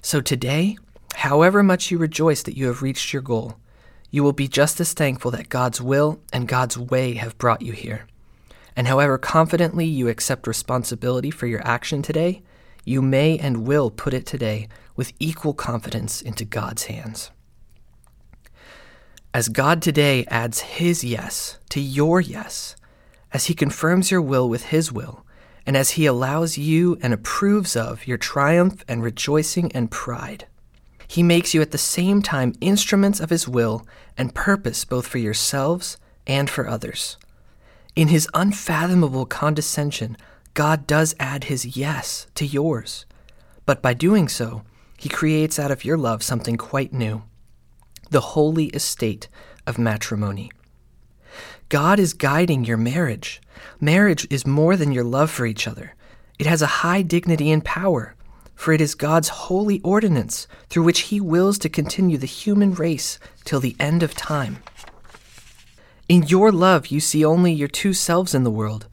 So 0.00 0.20
today, 0.20 0.78
however 1.16 1.62
much 1.62 1.90
you 1.90 1.98
rejoice 1.98 2.42
that 2.44 2.56
you 2.56 2.66
have 2.66 2.82
reached 2.82 3.12
your 3.12 3.22
goal, 3.22 3.58
you 4.10 4.22
will 4.22 4.32
be 4.32 4.48
just 4.48 4.80
as 4.80 4.92
thankful 4.92 5.30
that 5.32 5.48
God's 5.50 5.80
will 5.80 6.20
and 6.32 6.48
God's 6.48 6.78
way 6.78 7.14
have 7.14 7.36
brought 7.36 7.62
you 7.62 7.72
here. 7.72 8.06
And 8.74 8.86
however 8.86 9.18
confidently 9.18 9.84
you 9.84 10.08
accept 10.08 10.46
responsibility 10.46 11.30
for 11.30 11.46
your 11.46 11.66
action 11.66 12.00
today, 12.00 12.42
you 12.88 13.02
may 13.02 13.38
and 13.38 13.66
will 13.66 13.90
put 13.90 14.14
it 14.14 14.26
today 14.26 14.68
with 14.96 15.12
equal 15.20 15.54
confidence 15.54 16.20
into 16.22 16.44
God's 16.44 16.84
hands. 16.84 17.30
As 19.32 19.48
God 19.48 19.82
today 19.82 20.24
adds 20.28 20.60
His 20.60 21.04
yes 21.04 21.58
to 21.68 21.80
your 21.80 22.20
yes, 22.20 22.74
as 23.32 23.46
He 23.46 23.54
confirms 23.54 24.10
your 24.10 24.22
will 24.22 24.48
with 24.48 24.64
His 24.66 24.90
will, 24.90 25.24
and 25.66 25.76
as 25.76 25.90
He 25.90 26.06
allows 26.06 26.56
you 26.56 26.98
and 27.02 27.12
approves 27.12 27.76
of 27.76 28.06
your 28.06 28.16
triumph 28.16 28.82
and 28.88 29.02
rejoicing 29.02 29.70
and 29.72 29.90
pride, 29.90 30.46
He 31.06 31.22
makes 31.22 31.52
you 31.52 31.60
at 31.60 31.72
the 31.72 31.78
same 31.78 32.22
time 32.22 32.54
instruments 32.60 33.20
of 33.20 33.30
His 33.30 33.46
will 33.46 33.86
and 34.16 34.34
purpose 34.34 34.86
both 34.86 35.06
for 35.06 35.18
yourselves 35.18 35.98
and 36.26 36.48
for 36.48 36.66
others. 36.66 37.18
In 37.94 38.08
His 38.08 38.28
unfathomable 38.32 39.26
condescension, 39.26 40.16
God 40.54 40.86
does 40.86 41.14
add 41.20 41.44
his 41.44 41.76
yes 41.76 42.26
to 42.34 42.44
yours. 42.46 43.06
But 43.66 43.82
by 43.82 43.94
doing 43.94 44.28
so, 44.28 44.62
he 44.96 45.08
creates 45.08 45.58
out 45.58 45.70
of 45.70 45.84
your 45.84 45.96
love 45.96 46.22
something 46.22 46.56
quite 46.56 46.92
new 46.92 47.22
the 48.10 48.20
holy 48.20 48.66
estate 48.66 49.28
of 49.66 49.78
matrimony. 49.78 50.50
God 51.68 51.98
is 51.98 52.14
guiding 52.14 52.64
your 52.64 52.78
marriage. 52.78 53.40
Marriage 53.80 54.26
is 54.30 54.46
more 54.46 54.76
than 54.76 54.92
your 54.92 55.04
love 55.04 55.30
for 55.30 55.44
each 55.44 55.68
other, 55.68 55.94
it 56.38 56.46
has 56.46 56.62
a 56.62 56.66
high 56.82 57.02
dignity 57.02 57.50
and 57.50 57.64
power. 57.64 58.14
for 58.58 58.72
it 58.72 58.80
is 58.80 58.96
God's 58.96 59.28
holy 59.28 59.80
ordinance 59.82 60.48
through 60.68 60.82
which 60.82 61.02
he 61.02 61.20
wills 61.20 61.58
to 61.58 61.68
continue 61.68 62.18
the 62.18 62.26
human 62.26 62.74
race 62.74 63.20
till 63.44 63.60
the 63.60 63.76
end 63.78 64.02
of 64.02 64.16
time. 64.16 64.58
In 66.08 66.24
your 66.24 66.50
love, 66.50 66.88
you 66.88 66.98
see 66.98 67.24
only 67.24 67.52
your 67.52 67.68
two 67.68 67.92
selves 67.92 68.34
in 68.34 68.42
the 68.42 68.50
world, 68.50 68.88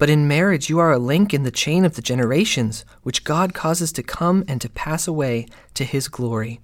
but 0.00 0.08
in 0.08 0.26
marriage, 0.26 0.70
you 0.70 0.78
are 0.78 0.92
a 0.92 0.98
link 0.98 1.34
in 1.34 1.42
the 1.42 1.50
chain 1.50 1.84
of 1.84 1.94
the 1.94 2.00
generations, 2.00 2.86
which 3.02 3.22
God 3.22 3.52
causes 3.52 3.92
to 3.92 4.02
come 4.02 4.46
and 4.48 4.58
to 4.62 4.70
pass 4.70 5.06
away 5.06 5.46
to 5.74 5.84
his 5.84 6.08
glory. 6.08 6.58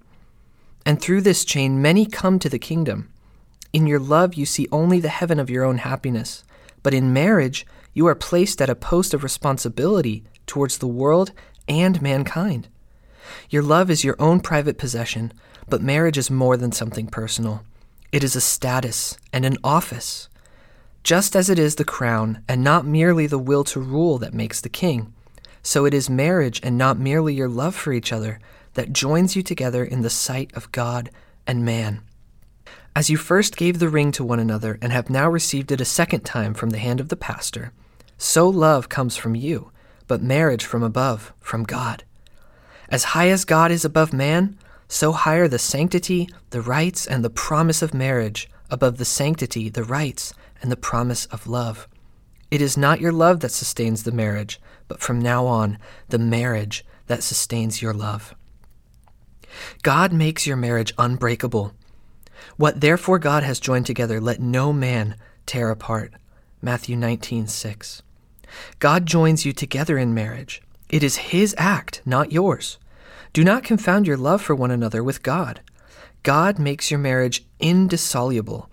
And 0.87 0.99
through 0.99 1.21
this 1.21 1.45
chain, 1.45 1.79
many 1.79 2.07
come 2.07 2.39
to 2.39 2.49
the 2.49 2.57
kingdom. 2.57 3.11
In 3.71 3.85
your 3.85 3.99
love, 3.99 4.33
you 4.33 4.47
see 4.47 4.67
only 4.71 4.99
the 4.99 5.09
heaven 5.09 5.39
of 5.39 5.51
your 5.51 5.63
own 5.63 5.77
happiness, 5.77 6.43
but 6.81 6.95
in 6.95 7.13
marriage, 7.13 7.63
you 7.93 8.07
are 8.07 8.15
placed 8.15 8.59
at 8.59 8.71
a 8.71 8.75
post 8.75 9.13
of 9.13 9.21
responsibility 9.21 10.23
towards 10.47 10.79
the 10.79 10.87
world 10.87 11.31
and 11.67 12.01
mankind. 12.01 12.67
Your 13.51 13.61
love 13.61 13.91
is 13.91 14.03
your 14.03 14.15
own 14.17 14.39
private 14.39 14.79
possession, 14.79 15.31
but 15.69 15.83
marriage 15.83 16.17
is 16.17 16.31
more 16.31 16.57
than 16.57 16.71
something 16.71 17.05
personal. 17.05 17.63
It 18.11 18.23
is 18.23 18.35
a 18.35 18.41
status 18.41 19.15
and 19.31 19.45
an 19.45 19.57
office. 19.63 20.27
Just 21.07 21.37
as 21.37 21.49
it 21.49 21.57
is 21.57 21.75
the 21.75 21.85
crown 21.85 22.43
and 22.49 22.61
not 22.61 22.85
merely 22.85 23.27
the 23.27 23.39
will 23.39 23.63
to 23.63 23.79
rule 23.79 24.17
that 24.17 24.33
makes 24.33 24.59
the 24.59 24.67
king, 24.67 25.13
so 25.63 25.85
it 25.85 25.93
is 25.93 26.09
marriage 26.09 26.59
and 26.61 26.77
not 26.77 26.99
merely 26.99 27.33
your 27.33 27.47
love 27.47 27.75
for 27.75 27.93
each 27.93 28.11
other 28.11 28.41
that 28.73 28.91
joins 28.91 29.33
you 29.33 29.41
together 29.41 29.85
in 29.85 30.01
the 30.01 30.09
sight 30.09 30.51
of 30.53 30.69
God 30.73 31.09
and 31.47 31.63
man. 31.63 32.01
As 32.93 33.09
you 33.09 33.15
first 33.15 33.55
gave 33.55 33.79
the 33.79 33.87
ring 33.87 34.11
to 34.11 34.23
one 34.25 34.41
another 34.41 34.77
and 34.81 34.91
have 34.91 35.09
now 35.09 35.29
received 35.29 35.71
it 35.71 35.79
a 35.79 35.85
second 35.85 36.25
time 36.25 36.53
from 36.53 36.71
the 36.71 36.77
hand 36.77 36.99
of 36.99 37.07
the 37.07 37.15
pastor, 37.15 37.71
so 38.17 38.49
love 38.49 38.89
comes 38.89 39.15
from 39.15 39.33
you 39.33 39.71
but 40.07 40.21
marriage 40.21 40.65
from 40.65 40.83
above, 40.83 41.31
from 41.39 41.63
God. 41.63 42.03
As 42.89 43.05
high 43.15 43.29
as 43.29 43.45
God 43.45 43.71
is 43.71 43.85
above 43.85 44.11
man, 44.11 44.57
so 44.89 45.13
high 45.13 45.37
are 45.37 45.47
the 45.47 45.57
sanctity, 45.57 46.27
the 46.49 46.61
rights, 46.61 47.07
and 47.07 47.23
the 47.23 47.29
promise 47.29 47.81
of 47.81 47.93
marriage 47.93 48.49
above 48.69 48.97
the 48.97 49.05
sanctity, 49.05 49.69
the 49.69 49.85
rights, 49.85 50.33
and 50.61 50.71
the 50.71 50.77
promise 50.77 51.25
of 51.27 51.47
love. 51.47 51.87
It 52.49 52.61
is 52.61 52.77
not 52.77 53.01
your 53.01 53.11
love 53.11 53.41
that 53.41 53.51
sustains 53.51 54.03
the 54.03 54.11
marriage, 54.11 54.59
but 54.87 55.01
from 55.01 55.19
now 55.19 55.45
on, 55.45 55.77
the 56.09 56.19
marriage 56.19 56.85
that 57.07 57.23
sustains 57.23 57.81
your 57.81 57.93
love. 57.93 58.33
God 59.83 60.13
makes 60.13 60.47
your 60.47 60.57
marriage 60.57 60.93
unbreakable. 60.97 61.73
What 62.55 62.81
therefore 62.81 63.19
God 63.19 63.43
has 63.43 63.59
joined 63.59 63.85
together, 63.85 64.21
let 64.21 64.39
no 64.39 64.71
man 64.71 65.15
tear 65.45 65.69
apart. 65.69 66.13
Matthew 66.61 66.95
19, 66.95 67.47
6. 67.47 68.01
God 68.79 69.05
joins 69.05 69.45
you 69.45 69.53
together 69.53 69.97
in 69.97 70.13
marriage. 70.13 70.61
It 70.89 71.03
is 71.03 71.17
His 71.17 71.53
act, 71.57 72.01
not 72.05 72.31
yours. 72.31 72.77
Do 73.33 73.43
not 73.43 73.63
confound 73.63 74.07
your 74.07 74.17
love 74.17 74.41
for 74.41 74.55
one 74.55 74.71
another 74.71 75.03
with 75.03 75.21
God. 75.21 75.61
God 76.23 76.59
makes 76.59 76.89
your 76.89 76.99
marriage 76.99 77.45
indissoluble 77.59 78.69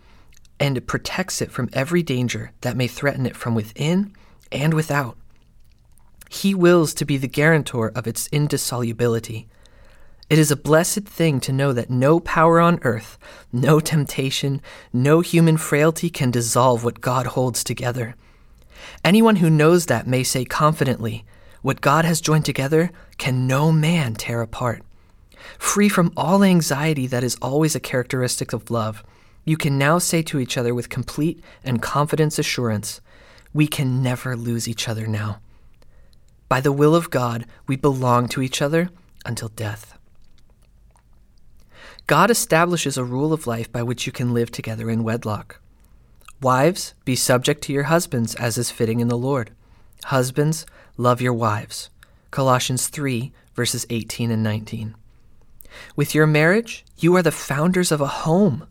and 0.61 0.87
protects 0.87 1.43
it 1.43 1.51
from 1.51 1.69
every 1.73 2.03
danger 2.03 2.53
that 2.61 2.77
may 2.77 2.87
threaten 2.87 3.27
it 3.27 3.37
from 3.37 3.55
within 3.55 4.13
and 4.53 4.75
without. 4.75 5.17
He 6.31 6.55
wills 6.55 6.95
to 6.95 7.05
be 7.05 7.17
the 7.17 7.29
guarantor 7.29 7.93
of 7.95 8.07
its 8.07 8.29
indissolubility. 8.33 9.47
It 10.31 10.39
is 10.39 10.51
a 10.51 10.57
blessed 10.57 11.05
thing 11.05 11.39
to 11.41 11.53
know 11.53 11.73
that 11.73 11.91
no 11.91 12.19
power 12.19 12.61
on 12.61 12.81
earth, 12.83 13.19
no 13.53 13.79
temptation, 13.79 14.63
no 14.93 15.21
human 15.21 15.57
frailty 15.57 16.09
can 16.09 16.31
dissolve 16.31 16.83
what 16.83 17.01
God 17.01 17.27
holds 17.27 17.63
together. 17.63 18.17
Anyone 19.05 19.37
who 19.37 19.51
knows 19.51 19.87
that 19.87 20.07
may 20.07 20.23
say 20.23 20.45
confidently, 20.45 21.25
What 21.63 21.81
God 21.81 22.05
has 22.05 22.21
joined 22.21 22.45
together 22.45 22.91
can 23.17 23.47
no 23.47 23.71
man 23.71 24.15
tear 24.15 24.43
apart. 24.43 24.83
Free 25.59 25.89
from 25.89 26.13
all 26.17 26.43
anxiety 26.43 27.07
that 27.07 27.25
is 27.25 27.37
always 27.41 27.75
a 27.75 27.81
characteristic 27.81 28.53
of 28.53 28.71
love, 28.71 29.03
you 29.45 29.57
can 29.57 29.79
now 29.79 29.99
say 29.99 30.23
to 30.23 30.39
each 30.39 30.57
other 30.57 30.75
with 30.75 30.89
complete 30.89 31.43
and 31.63 31.83
confidence 31.83 32.39
assurance, 32.39 33.01
We 33.53 33.67
can 33.67 34.03
never 34.03 34.37
lose 34.37 34.69
each 34.69 34.89
other 34.89 35.07
now. 35.07 35.41
By 36.49 36.61
the 36.61 36.73
will 36.73 36.95
of 36.95 37.11
God, 37.11 37.47
we 37.67 37.77
belong 37.77 38.29
to 38.29 38.43
each 38.43 38.63
other 38.63 38.91
until 39.25 39.49
death. 39.49 39.99
God 42.07 42.31
establishes 42.31 42.99
a 42.99 43.05
rule 43.05 43.33
of 43.33 43.47
life 43.47 43.73
by 43.73 43.83
which 43.83 44.07
you 44.07 44.13
can 44.13 44.35
live 44.35 44.51
together 44.51 44.91
in 44.91 45.05
wedlock. 45.05 45.61
Wives, 46.43 46.93
be 47.05 47.17
subject 47.17 47.63
to 47.63 47.73
your 47.73 47.85
husbands 47.85 48.35
as 48.35 48.59
is 48.59 48.71
fitting 48.71 49.01
in 49.01 49.09
the 49.09 49.17
Lord. 49.17 49.53
Husbands, 50.05 50.67
love 50.99 51.23
your 51.23 51.33
wives. 51.33 51.89
Colossians 52.31 52.89
3, 52.89 53.33
verses 53.55 53.87
18 53.89 54.31
and 54.31 54.43
19. 54.43 54.95
With 55.97 56.15
your 56.15 56.27
marriage, 56.27 56.85
you 56.99 57.17
are 57.17 57.23
the 57.23 57.33
founders 57.33 57.91
of 57.91 58.03
a 58.03 58.07
home. 58.07 58.67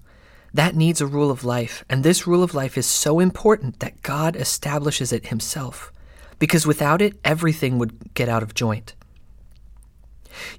That 0.54 0.76
needs 0.76 1.02
a 1.02 1.08
rule 1.08 1.32
of 1.32 1.44
life, 1.44 1.84
and 1.90 2.04
this 2.04 2.28
rule 2.28 2.44
of 2.44 2.54
life 2.54 2.78
is 2.78 2.86
so 2.86 3.20
important 3.20 3.80
that 3.80 4.04
God 4.04 4.36
establishes 4.36 5.12
it 5.12 5.28
himself, 5.28 5.92
because 6.38 6.68
without 6.68 7.02
it, 7.02 7.18
everything 7.24 7.80
would 7.80 8.14
get 8.14 8.30
out 8.30 8.44
of 8.44 8.54
joint. 8.54 8.94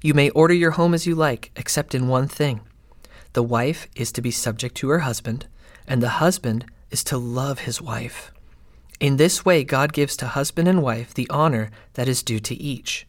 You 0.01 0.13
may 0.13 0.29
order 0.31 0.53
your 0.53 0.71
home 0.71 0.93
as 0.93 1.05
you 1.05 1.15
like, 1.15 1.51
except 1.55 1.95
in 1.95 2.07
one 2.07 2.27
thing. 2.27 2.61
The 3.33 3.43
wife 3.43 3.87
is 3.95 4.11
to 4.13 4.21
be 4.21 4.31
subject 4.31 4.75
to 4.75 4.89
her 4.89 4.99
husband, 4.99 5.47
and 5.87 6.01
the 6.01 6.19
husband 6.19 6.65
is 6.91 7.03
to 7.05 7.17
love 7.17 7.59
his 7.59 7.81
wife. 7.81 8.31
In 8.99 9.17
this 9.17 9.45
way, 9.45 9.63
God 9.63 9.93
gives 9.93 10.15
to 10.17 10.27
husband 10.27 10.67
and 10.67 10.81
wife 10.81 11.13
the 11.13 11.29
honor 11.29 11.69
that 11.93 12.07
is 12.07 12.23
due 12.23 12.39
to 12.39 12.55
each. 12.55 13.05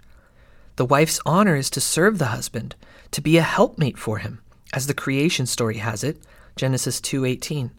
The 0.77 0.85
wife's 0.85 1.21
honor 1.25 1.57
is 1.57 1.71
to 1.71 1.81
serve 1.81 2.19
the 2.19 2.27
husband, 2.27 2.77
to 3.13 3.21
be 3.21 3.39
a 3.39 3.43
helpmate 3.43 3.99
for 3.99 4.19
him, 4.19 4.41
as 4.73 4.87
the 4.87 4.95
creation 4.95 5.47
story 5.47 5.79
has 5.79 6.05
it, 6.05 6.19
Genesis 6.57 7.03
2:18. 7.03 7.71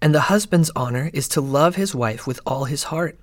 And 0.00 0.14
the 0.14 0.32
husband's 0.32 0.70
honor 0.74 1.10
is 1.12 1.28
to 1.28 1.42
love 1.42 1.76
his 1.76 1.94
wife 1.94 2.26
with 2.26 2.40
all 2.46 2.64
his 2.64 2.84
heart. 2.84 3.18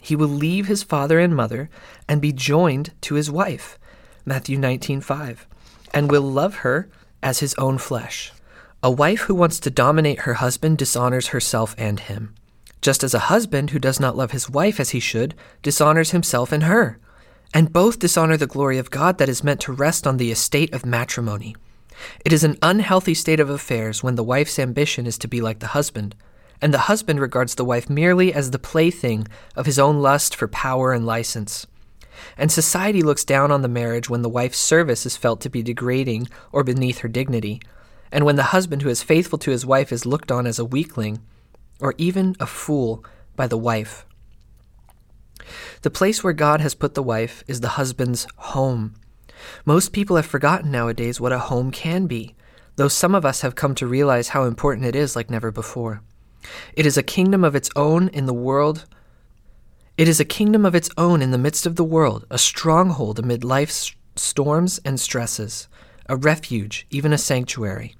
He 0.00 0.16
will 0.16 0.28
leave 0.28 0.66
his 0.66 0.82
father 0.82 1.18
and 1.18 1.36
mother 1.36 1.68
and 2.08 2.22
be 2.22 2.32
joined 2.32 2.92
to 3.02 3.16
his 3.16 3.30
wife, 3.30 3.78
Matthew 4.24 4.56
19:5, 4.56 5.46
and 5.92 6.10
will 6.10 6.22
love 6.22 6.56
her 6.64 6.88
as 7.22 7.40
his 7.40 7.54
own 7.58 7.76
flesh. 7.76 8.32
A 8.82 8.90
wife 8.90 9.22
who 9.22 9.34
wants 9.34 9.60
to 9.60 9.70
dominate 9.70 10.20
her 10.20 10.34
husband 10.34 10.78
dishonors 10.78 11.28
herself 11.28 11.74
and 11.76 12.00
him, 12.00 12.34
just 12.80 13.04
as 13.04 13.12
a 13.12 13.28
husband 13.28 13.70
who 13.70 13.78
does 13.78 14.00
not 14.00 14.16
love 14.16 14.30
his 14.30 14.48
wife 14.48 14.80
as 14.80 14.90
he 14.90 15.00
should 15.00 15.34
dishonors 15.62 16.12
himself 16.12 16.52
and 16.52 16.62
her. 16.62 16.98
And 17.52 17.72
both 17.72 17.98
dishonor 17.98 18.38
the 18.38 18.46
glory 18.46 18.78
of 18.78 18.90
God 18.90 19.18
that 19.18 19.28
is 19.28 19.44
meant 19.44 19.60
to 19.62 19.72
rest 19.72 20.06
on 20.06 20.16
the 20.16 20.30
estate 20.30 20.72
of 20.72 20.86
matrimony. 20.86 21.54
It 22.24 22.32
is 22.32 22.44
an 22.44 22.58
unhealthy 22.62 23.14
state 23.14 23.40
of 23.40 23.50
affairs 23.50 24.02
when 24.02 24.14
the 24.14 24.24
wife's 24.24 24.58
ambition 24.58 25.06
is 25.06 25.18
to 25.18 25.28
be 25.28 25.40
like 25.40 25.58
the 25.58 25.68
husband, 25.68 26.14
and 26.60 26.74
the 26.74 26.86
husband 26.90 27.20
regards 27.20 27.54
the 27.54 27.64
wife 27.64 27.88
merely 27.88 28.32
as 28.32 28.50
the 28.50 28.58
plaything 28.58 29.26
of 29.56 29.66
his 29.66 29.78
own 29.78 30.00
lust 30.00 30.34
for 30.34 30.48
power 30.48 30.92
and 30.92 31.06
license. 31.06 31.66
And 32.36 32.50
society 32.50 33.02
looks 33.02 33.24
down 33.24 33.50
on 33.50 33.62
the 33.62 33.68
marriage 33.68 34.10
when 34.10 34.22
the 34.22 34.28
wife's 34.28 34.58
service 34.58 35.06
is 35.06 35.16
felt 35.16 35.40
to 35.42 35.50
be 35.50 35.62
degrading 35.62 36.28
or 36.52 36.64
beneath 36.64 36.98
her 36.98 37.08
dignity, 37.08 37.60
and 38.10 38.24
when 38.24 38.36
the 38.36 38.54
husband 38.54 38.82
who 38.82 38.88
is 38.88 39.02
faithful 39.02 39.38
to 39.38 39.50
his 39.50 39.66
wife 39.66 39.92
is 39.92 40.06
looked 40.06 40.32
on 40.32 40.46
as 40.46 40.58
a 40.58 40.64
weakling, 40.64 41.20
or 41.80 41.94
even 41.96 42.34
a 42.40 42.46
fool 42.46 43.04
by 43.36 43.46
the 43.46 43.58
wife. 43.58 44.04
The 45.82 45.90
place 45.90 46.24
where 46.24 46.32
God 46.32 46.60
has 46.60 46.74
put 46.74 46.94
the 46.94 47.02
wife 47.02 47.44
is 47.46 47.60
the 47.60 47.68
husband's 47.68 48.26
home. 48.36 48.94
Most 49.64 49.92
people 49.92 50.16
have 50.16 50.26
forgotten 50.26 50.70
nowadays 50.70 51.20
what 51.20 51.32
a 51.32 51.38
home 51.38 51.70
can 51.70 52.06
be, 52.06 52.34
though 52.76 52.88
some 52.88 53.14
of 53.14 53.24
us 53.24 53.40
have 53.40 53.54
come 53.54 53.74
to 53.74 53.86
realize 53.86 54.28
how 54.28 54.44
important 54.44 54.86
it 54.86 54.96
is 54.96 55.16
like 55.16 55.30
never 55.30 55.50
before. 55.50 56.02
It 56.74 56.86
is 56.86 56.96
a 56.96 57.02
kingdom 57.02 57.44
of 57.44 57.54
its 57.54 57.70
own 57.76 58.08
in 58.08 58.26
the 58.26 58.34
world. 58.34 58.86
It 59.96 60.08
is 60.08 60.20
a 60.20 60.24
kingdom 60.24 60.64
of 60.64 60.74
its 60.74 60.88
own 60.96 61.20
in 61.22 61.32
the 61.32 61.38
midst 61.38 61.66
of 61.66 61.76
the 61.76 61.84
world, 61.84 62.24
a 62.30 62.38
stronghold 62.38 63.18
amid 63.18 63.42
life's 63.44 63.94
storms 64.16 64.78
and 64.84 64.98
stresses, 65.00 65.68
a 66.08 66.16
refuge, 66.16 66.86
even 66.90 67.12
a 67.12 67.18
sanctuary. 67.18 67.94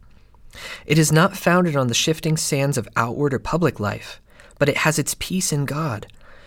It 0.87 0.99
is 0.99 1.13
not 1.13 1.37
founded 1.37 1.77
on 1.77 1.89
the 1.89 1.95
shifting 1.95 2.37
sands 2.37 2.79
of 2.79 2.89
outward 2.97 3.35
or 3.35 3.39
public 3.39 3.79
life, 3.79 4.21
but 4.59 4.69
it 4.69 4.79
has 4.79 4.99
its 4.99 5.17
peace 5.19 5.53
in 5.53 5.65
God, 5.65 6.07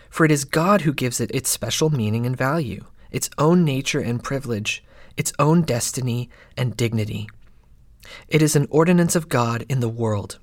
for 0.09 0.25
it 0.25 0.31
is 0.31 0.43
God 0.43 0.81
who 0.81 0.93
gives 0.93 1.19
it 1.19 1.31
its 1.33 1.49
special 1.49 1.89
meaning 1.89 2.25
and 2.25 2.35
value, 2.35 2.85
its 3.11 3.29
own 3.37 3.63
nature 3.63 3.99
and 3.99 4.23
privilege, 4.23 4.83
its 5.17 5.33
own 5.39 5.61
destiny 5.61 6.29
and 6.57 6.75
dignity. 6.75 7.27
It 8.27 8.41
is 8.41 8.55
an 8.55 8.67
ordinance 8.69 9.15
of 9.15 9.29
God 9.29 9.65
in 9.69 9.79
the 9.79 9.89
world. 9.89 10.39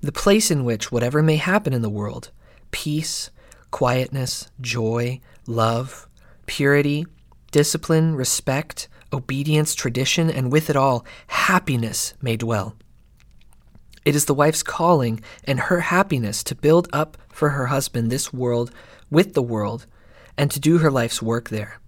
The 0.00 0.12
place 0.12 0.50
in 0.50 0.64
which, 0.64 0.92
whatever 0.92 1.22
may 1.22 1.36
happen 1.36 1.72
in 1.72 1.82
the 1.82 1.90
world, 1.90 2.30
peace, 2.70 3.30
quietness, 3.70 4.50
joy, 4.60 5.20
love, 5.46 6.08
purity, 6.46 7.06
discipline, 7.50 8.14
respect, 8.14 8.88
obedience, 9.12 9.74
tradition, 9.74 10.30
and 10.30 10.52
with 10.52 10.70
it 10.70 10.76
all, 10.76 11.04
happiness 11.28 12.14
may 12.20 12.36
dwell. 12.36 12.76
It 14.04 14.14
is 14.14 14.26
the 14.26 14.34
wife's 14.34 14.62
calling 14.62 15.20
and 15.44 15.60
her 15.60 15.80
happiness 15.80 16.42
to 16.44 16.54
build 16.54 16.88
up 16.92 17.16
for 17.28 17.50
her 17.50 17.66
husband 17.66 18.10
this 18.10 18.32
world 18.32 18.70
with 19.10 19.34
the 19.34 19.42
world 19.42 19.86
and 20.36 20.50
to 20.50 20.60
do 20.60 20.78
her 20.78 20.90
life's 20.90 21.20
work 21.20 21.48
there. 21.48 21.80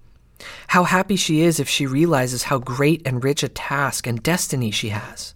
How 0.69 0.85
happy 0.85 1.17
she 1.17 1.43
is 1.43 1.61
if 1.61 1.69
she 1.69 1.87
realizes 1.87 2.45
how 2.45 2.59
great 2.59 3.03
and 3.05 3.23
rich 3.23 3.43
a 3.43 3.49
task 3.49 4.07
and 4.07 4.23
destiny 4.23 4.71
she 4.71 4.91
has. 4.91 5.35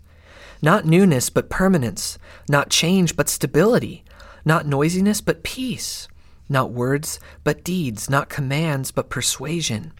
Not 0.62 0.86
newness, 0.86 1.30
but 1.30 1.50
permanence. 1.50 2.18
Not 2.48 2.70
change, 2.70 3.16
but 3.16 3.28
stability. 3.28 4.04
Not 4.44 4.66
noisiness, 4.66 5.20
but 5.20 5.42
peace. 5.42 6.08
Not 6.48 6.72
words, 6.72 7.20
but 7.42 7.64
deeds. 7.64 8.08
Not 8.08 8.28
commands, 8.28 8.90
but 8.90 9.10
persuasion. 9.10 9.92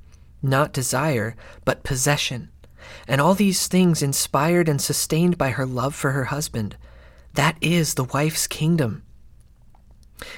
Not 0.43 0.73
desire, 0.73 1.37
but 1.65 1.85
possession. 1.85 2.51
And 3.09 3.21
all 3.21 3.35
these 3.35 3.67
things 3.67 4.03
inspired 4.03 4.69
and 4.69 4.81
sustained 4.81 5.39
by 5.39 5.51
her 5.51 5.67
love 5.67 5.95
for 5.95 6.13
her 6.13 6.25
husband. 6.25 6.77
That 7.35 7.57
is 7.61 7.95
the 7.95 8.05
wife's 8.05 8.47
kingdom. 8.47 9.03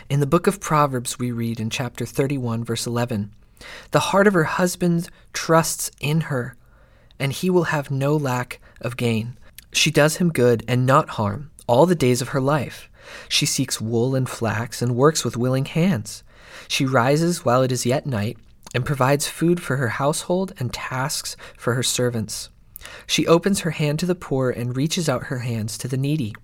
In 0.09 0.21
the 0.21 0.27
book 0.27 0.47
of 0.47 0.61
Proverbs, 0.61 1.19
we 1.19 1.31
read 1.31 1.61
in 1.61 1.71
chapter 1.71 2.07
31, 2.07 2.65
verse 2.65 2.87
11 2.87 3.33
The 3.91 4.01
heart 4.01 4.27
of 4.27 4.35
her 4.35 4.45
husband 4.45 5.09
trusts 5.33 5.91
in 6.01 6.23
her, 6.23 6.57
and 7.19 7.33
he 7.33 7.51
will 7.51 7.65
have 7.65 7.91
no 7.91 8.17
lack 8.17 8.61
of 8.81 8.97
gain. 8.97 9.39
She 9.73 9.91
does 9.91 10.17
him 10.17 10.31
good 10.31 10.65
and 10.69 10.87
not 10.87 11.11
harm 11.11 11.51
all 11.67 11.87
the 11.87 11.95
days 11.95 12.23
of 12.23 12.29
her 12.29 12.41
life. 12.41 12.89
She 13.29 13.47
seeks 13.47 13.81
wool 13.81 14.15
and 14.15 14.29
flax 14.29 14.83
and 14.83 14.97
works 14.97 15.25
with 15.25 15.37
willing 15.37 15.67
hands. 15.67 16.23
She 16.69 16.87
rises 16.87 17.45
while 17.45 17.63
it 17.63 17.73
is 17.73 17.87
yet 17.87 18.07
night 18.07 18.39
and 18.75 18.85
provides 18.85 19.29
food 19.29 19.61
for 19.61 19.77
her 19.77 19.89
household 19.89 20.53
and 20.59 20.73
tasks 20.73 21.37
for 21.57 21.75
her 21.75 21.83
servants. 21.83 22.51
She 23.07 23.27
opens 23.27 23.61
her 23.61 23.71
hand 23.71 23.99
to 24.01 24.07
the 24.07 24.15
poor 24.15 24.51
and 24.51 24.77
reaches 24.77 25.09
out 25.09 25.25
her 25.25 25.41
hands 25.41 25.79
to 25.79 25.89
the 25.89 25.97
needy. 25.97 26.35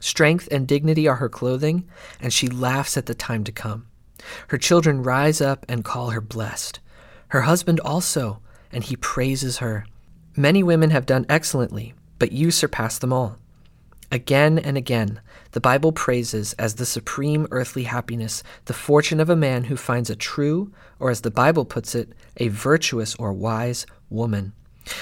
Strength 0.00 0.48
and 0.50 0.68
dignity 0.68 1.08
are 1.08 1.16
her 1.16 1.28
clothing, 1.28 1.88
and 2.20 2.32
she 2.32 2.48
laughs 2.48 2.96
at 2.96 3.06
the 3.06 3.14
time 3.14 3.44
to 3.44 3.52
come. 3.52 3.86
Her 4.48 4.58
children 4.58 5.02
rise 5.02 5.40
up 5.40 5.64
and 5.68 5.84
call 5.84 6.10
her 6.10 6.20
blessed. 6.20 6.80
Her 7.28 7.42
husband 7.42 7.80
also, 7.80 8.40
and 8.72 8.84
he 8.84 8.96
praises 8.96 9.58
her. 9.58 9.86
Many 10.36 10.62
women 10.62 10.90
have 10.90 11.06
done 11.06 11.26
excellently, 11.28 11.94
but 12.18 12.32
you 12.32 12.50
surpass 12.50 12.98
them 12.98 13.12
all. 13.12 13.38
Again 14.10 14.58
and 14.58 14.76
again, 14.78 15.20
the 15.52 15.60
Bible 15.60 15.92
praises 15.92 16.54
as 16.54 16.74
the 16.76 16.86
supreme 16.86 17.46
earthly 17.50 17.82
happiness 17.82 18.42
the 18.64 18.72
fortune 18.72 19.20
of 19.20 19.28
a 19.28 19.36
man 19.36 19.64
who 19.64 19.76
finds 19.76 20.08
a 20.08 20.16
true, 20.16 20.72
or 20.98 21.10
as 21.10 21.20
the 21.20 21.30
Bible 21.30 21.66
puts 21.66 21.94
it, 21.94 22.12
a 22.38 22.48
virtuous 22.48 23.14
or 23.16 23.32
wise 23.34 23.84
woman. 24.08 24.54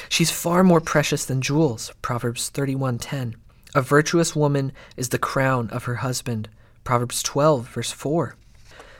She's 0.08 0.32
far 0.32 0.64
more 0.64 0.80
precious 0.80 1.24
than 1.24 1.40
jewels, 1.40 1.92
Proverbs 2.02 2.50
31:10. 2.50 3.36
A 3.76 3.82
virtuous 3.82 4.34
woman 4.34 4.72
is 4.96 5.10
the 5.10 5.18
crown 5.18 5.70
of 5.70 5.84
her 5.84 5.96
husband. 5.96 6.48
Proverbs 6.82 7.22
12, 7.22 7.68
verse 7.68 7.92
4. 7.92 8.34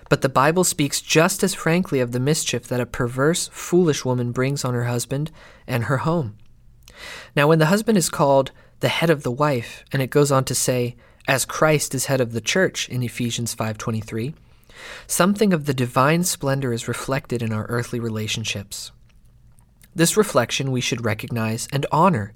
But 0.08 0.22
the 0.22 0.28
Bible 0.28 0.64
speaks 0.64 1.00
just 1.00 1.42
as 1.42 1.54
frankly 1.54 2.00
of 2.00 2.12
the 2.12 2.20
mischief 2.20 2.68
that 2.68 2.80
a 2.80 2.86
perverse, 2.86 3.48
foolish 3.52 4.04
woman 4.04 4.32
brings 4.32 4.64
on 4.64 4.74
her 4.74 4.84
husband 4.84 5.30
and 5.66 5.84
her 5.84 5.98
home. 5.98 6.36
Now, 7.34 7.48
when 7.48 7.58
the 7.58 7.66
husband 7.66 7.98
is 7.98 8.08
called 8.08 8.52
the 8.80 8.88
head 8.88 9.10
of 9.10 9.22
the 9.22 9.30
wife, 9.30 9.84
and 9.92 10.00
it 10.00 10.10
goes 10.10 10.30
on 10.30 10.44
to 10.44 10.54
say, 10.54 10.96
as 11.26 11.44
Christ 11.44 11.94
is 11.94 12.06
head 12.06 12.20
of 12.20 12.32
the 12.32 12.40
church 12.40 12.88
in 12.88 13.02
Ephesians 13.02 13.54
5:23, 13.54 14.34
something 15.06 15.52
of 15.52 15.66
the 15.66 15.74
divine 15.74 16.22
splendor 16.22 16.72
is 16.72 16.88
reflected 16.88 17.42
in 17.42 17.52
our 17.52 17.66
earthly 17.68 17.98
relationships. 17.98 18.92
This 19.94 20.16
reflection 20.16 20.70
we 20.70 20.80
should 20.80 21.04
recognize 21.04 21.66
and 21.72 21.86
honor 21.90 22.34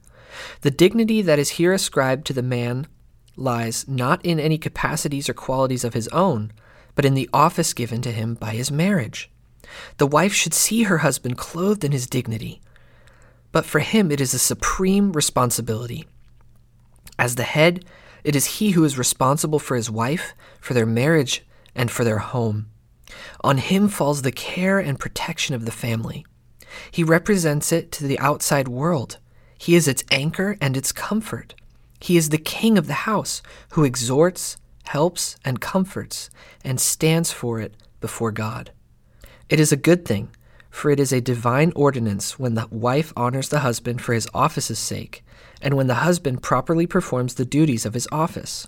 the 0.63 0.71
dignity 0.71 1.23
that 1.23 1.39
is 1.39 1.51
here 1.51 1.73
ascribed 1.73 2.27
to 2.27 2.33
the 2.33 2.43
man 2.43 2.87
lies 3.37 3.87
not 3.89 4.25
in 4.25 4.41
any 4.41 4.59
capacities 4.59 5.29
or 5.29 5.35
qualities 5.35 5.85
of 5.85 5.95
his 5.95 6.09
own, 6.09 6.53
but 6.95 7.05
in 7.05 7.15
the 7.15 7.29
office 7.33 7.73
given 7.73 8.03
to 8.03 8.13
him 8.13 8.35
by 8.35 8.51
his 8.51 8.71
marriage. 8.71 9.31
The 9.99 10.07
wife 10.07 10.33
should 10.33 10.55
see 10.55 10.85
her 10.85 10.99
husband 10.99 11.39
clothed 11.39 11.85
in 11.85 11.93
his 11.93 12.07
dignity, 12.07 12.61
but 13.53 13.67
for 13.67 13.81
him 13.81 14.11
it 14.11 14.21
is 14.21 14.35
a 14.35 14.39
supreme 14.39 15.13
responsibility. 15.13 16.07
As 17.19 17.35
the 17.37 17.43
head, 17.43 17.85
it 18.25 18.37
is 18.37 18.59
he 18.59 18.71
who 18.71 18.85
is 18.85 18.99
responsible 18.99 19.59
for 19.59 19.77
his 19.77 19.91
wife, 19.91 20.35
for 20.61 20.75
their 20.75 20.87
marriage, 20.87 21.45
and 21.75 21.91
for 21.91 22.05
their 22.05 22.19
home. 22.19 22.71
On 23.43 23.59
him 23.59 23.89
falls 23.89 24.23
the 24.23 24.33
care 24.33 24.79
and 24.79 24.99
protection 24.99 25.55
of 25.55 25.65
the 25.65 25.73
family. 25.73 26.25
He 26.91 27.03
represents 27.03 27.73
it 27.73 27.91
to 27.93 28.07
the 28.07 28.19
outside 28.19 28.69
world. 28.69 29.19
He 29.59 29.75
is 29.75 29.89
its 29.89 30.05
anchor 30.11 30.57
and 30.61 30.77
its 30.77 30.93
comfort. 30.93 31.55
He 32.01 32.17
is 32.17 32.31
the 32.31 32.39
king 32.39 32.79
of 32.79 32.87
the 32.87 33.05
house 33.05 33.43
who 33.71 33.85
exhorts, 33.85 34.57
helps, 34.91 35.37
and 35.45 35.61
comforts, 35.61 36.31
and 36.65 36.81
stands 36.81 37.31
for 37.31 37.61
it 37.61 37.77
before 38.01 38.33
God. 38.33 38.73
It 39.49 39.61
is 39.61 39.71
a 39.71 39.87
good 39.89 40.05
thing, 40.05 40.31
for 40.69 40.91
it 40.91 40.99
is 40.99 41.13
a 41.13 41.21
divine 41.21 41.73
ordinance 41.77 42.41
when 42.41 42.57
the 42.57 42.67
wife 42.73 43.13
honors 43.17 43.51
the 43.51 43.61
husband 43.61 44.03
for 44.03 44.15
his 44.15 44.27
office's 44.35 44.81
sake, 44.81 45.25
and 45.63 45.75
when 45.75 45.87
the 45.87 46.03
husband 46.07 46.43
properly 46.43 46.89
performs 46.89 47.35
the 47.35 47.45
duties 47.45 47.87
of 47.87 47.95
his 47.95 48.09
office. 48.11 48.67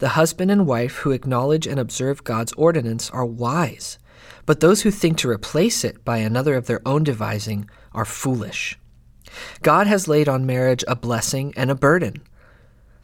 The 0.00 0.10
husband 0.20 0.50
and 0.50 0.66
wife 0.66 0.96
who 0.96 1.12
acknowledge 1.12 1.66
and 1.66 1.80
observe 1.80 2.24
God's 2.24 2.52
ordinance 2.52 3.08
are 3.10 3.24
wise, 3.24 3.98
but 4.44 4.60
those 4.60 4.82
who 4.82 4.90
think 4.90 5.16
to 5.18 5.30
replace 5.30 5.82
it 5.82 6.04
by 6.04 6.18
another 6.18 6.56
of 6.56 6.66
their 6.66 6.82
own 6.84 7.04
devising 7.04 7.70
are 7.92 8.04
foolish. 8.04 8.78
God 9.62 9.86
has 9.86 10.08
laid 10.08 10.28
on 10.28 10.44
marriage 10.44 10.84
a 10.86 10.94
blessing 10.94 11.54
and 11.56 11.70
a 11.70 11.74
burden. 11.74 12.22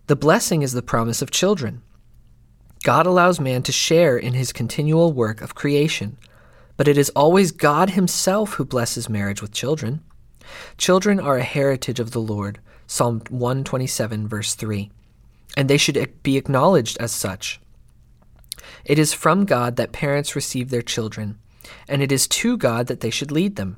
The 0.09 0.16
blessing 0.16 0.61
is 0.61 0.73
the 0.73 0.83
promise 0.83 1.23
of 1.23 1.31
children. 1.31 1.81
God 2.83 3.07
allows 3.07 3.38
man 3.38 3.62
to 3.64 3.73
share 3.73 4.16
in 4.16 4.33
his 4.33 4.53
continual 4.53 5.12
work 5.12 5.43
of 5.43 5.55
creation, 5.55 6.16
but 6.77 6.88
it 6.88 6.97
is 6.97 7.11
always 7.11 7.53
God 7.53 7.90
himself 7.90 8.55
who 8.55 8.64
blesses 8.64 9.09
marriage 9.09 9.43
with 9.43 9.53
children. 9.53 10.01
Children 10.79 11.21
are 11.21 11.37
a 11.37 11.43
heritage 11.43 12.01
of 12.01 12.12
the 12.12 12.21
Lord, 12.21 12.59
Psalm 12.87 13.21
127, 13.29 14.27
verse 14.27 14.55
3, 14.55 14.90
and 15.57 15.69
they 15.69 15.77
should 15.77 16.23
be 16.23 16.38
acknowledged 16.38 16.97
as 16.99 17.12
such. 17.12 17.61
It 18.85 18.99
is 18.99 19.12
from 19.12 19.45
God 19.45 19.77
that 19.77 19.93
parents 19.93 20.35
receive 20.35 20.71
their 20.71 20.83
children, 20.83 21.38
and 21.87 22.03
it 22.03 22.11
is 22.11 22.27
to 22.29 22.57
God 22.57 22.87
that 22.87 23.01
they 23.01 23.11
should 23.11 23.31
lead 23.31 23.57
them. 23.57 23.77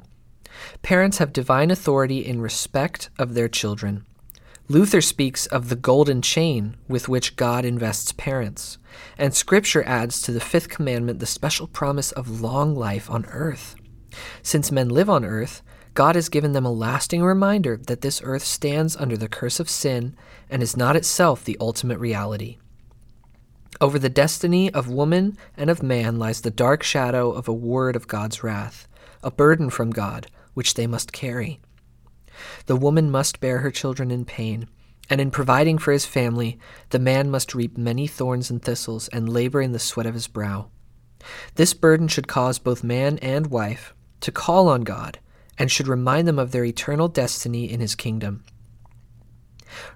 Parents 0.83 1.19
have 1.19 1.33
divine 1.33 1.73
authority 1.73 2.25
in 2.25 2.41
respect 2.41 3.11
of 3.19 3.35
their 3.35 3.49
children. 3.49 4.07
Luther 4.69 5.01
speaks 5.01 5.47
of 5.47 5.69
the 5.69 5.77
golden 5.77 6.23
chain 6.23 6.77
with 6.89 7.09
which 7.09 7.37
God 7.37 7.65
invests 7.65 8.13
parents, 8.13 8.79
and 9.19 9.35
Scripture 9.35 9.83
adds 9.85 10.23
to 10.23 10.33
the 10.33 10.41
fifth 10.41 10.69
commandment 10.69 11.19
the 11.19 11.27
special 11.27 11.67
promise 11.67 12.13
of 12.13 12.41
long 12.41 12.75
life 12.75 13.11
on 13.11 13.27
earth. 13.27 13.75
Since 14.43 14.73
men 14.73 14.89
live 14.89 15.11
on 15.11 15.25
earth, 15.25 15.63
God 15.95 16.15
has 16.15 16.29
given 16.29 16.53
them 16.53 16.65
a 16.65 16.73
lasting 16.73 17.23
reminder 17.23 17.77
that 17.87 18.01
this 18.01 18.23
earth 18.25 18.45
stands 18.45 18.97
under 18.97 19.17
the 19.17 19.29
curse 19.29 19.61
of 19.61 19.69
sin 19.69 20.17
and 20.49 20.63
is 20.63 20.77
not 20.77 20.97
itself 20.97 21.45
the 21.45 21.59
ultimate 21.61 21.99
reality. 21.99 22.59
Over 23.81 23.99
the 23.99 24.09
destiny 24.09 24.73
of 24.73 24.89
woman 24.89 25.37
and 25.57 25.69
of 25.71 25.83
man 25.83 26.19
lies 26.19 26.43
the 26.43 26.51
dark 26.51 26.83
shadow 26.83 27.33
of 27.33 27.49
a 27.49 27.53
word 27.53 27.97
of 27.97 28.07
God's 28.07 28.45
wrath, 28.45 28.87
a 29.23 29.31
burden 29.31 29.71
from 29.71 29.91
God, 29.91 30.29
which 30.55 30.75
they 30.75 30.87
must 30.87 31.13
carry. 31.13 31.61
The 32.67 32.77
woman 32.77 33.11
must 33.11 33.41
bear 33.41 33.59
her 33.59 33.71
children 33.71 34.11
in 34.11 34.25
pain, 34.25 34.69
and 35.11 35.21
in 35.21 35.31
providing 35.31 35.79
for 35.79 35.93
his 35.93 36.07
family, 36.07 36.59
the 36.91 36.99
man 36.99 37.31
must 37.31 37.55
reap 37.55 37.77
many 37.77 38.07
thorns 38.07 38.51
and 38.51 38.63
thistles 38.63 39.09
and 39.09 39.29
labor 39.29 39.61
in 39.61 39.73
the 39.73 39.79
sweat 39.79 40.07
of 40.07 40.15
his 40.15 40.29
brow. 40.29 40.71
This 41.55 41.75
burden 41.75 42.09
should 42.09 42.29
cause 42.29 42.59
both 42.59 42.83
man 42.83 43.19
and 43.19 43.49
wife 43.49 43.95
to 44.21 44.33
call 44.33 44.69
on 44.69 44.83
God 44.83 45.19
and 45.59 45.71
should 45.71 45.89
remind 45.89 46.27
them 46.27 46.39
of 46.39 46.53
their 46.53 46.65
eternal 46.65 47.09
destiny 47.09 47.71
in 47.71 47.81
his 47.81 47.95
kingdom. 47.95 48.43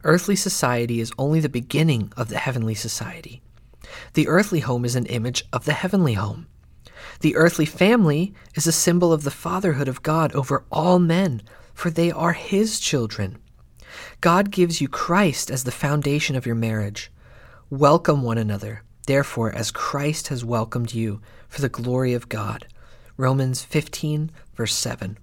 Earthly 0.05 0.37
society 0.37 1.01
is 1.01 1.13
only 1.19 1.41
the 1.41 1.49
beginning 1.49 2.13
of 2.17 2.29
the 2.29 2.39
heavenly 2.39 2.75
society. 2.75 3.43
The 4.15 4.29
earthly 4.29 4.61
home 4.61 4.85
is 4.85 4.97
an 4.97 5.07
image 5.07 5.45
of 5.53 5.65
the 5.65 5.73
heavenly 5.73 6.15
home. 6.15 6.47
The 7.21 7.37
earthly 7.37 7.67
family 7.67 8.35
is 8.55 8.67
a 8.67 8.73
symbol 8.73 9.13
of 9.13 9.23
the 9.23 9.31
fatherhood 9.31 9.89
of 9.89 10.03
God 10.03 10.33
over 10.35 10.65
all 10.71 10.99
men, 10.99 11.43
for 11.77 11.91
they 11.91 12.11
are 12.11 12.33
his 12.33 12.81
children. 12.81 13.37
God 14.23 14.51
gives 14.51 14.81
you 14.81 14.89
Christ 14.89 15.51
as 15.51 15.65
the 15.65 15.71
foundation 15.71 16.35
of 16.35 16.47
your 16.47 16.55
marriage. 16.55 17.13
Welcome 17.69 18.23
one 18.23 18.39
another, 18.39 18.83
therefore, 19.07 19.53
as 19.53 19.71
Christ 19.71 20.29
has 20.29 20.43
welcomed 20.43 20.95
you 20.95 21.21
for 21.51 21.61
the 21.61 21.69
glory 21.69 22.15
of 22.15 22.31
God. 22.31 22.67
Romans 23.19 23.63
15, 23.63 24.31
verse 24.55 24.75
7. 24.75 25.19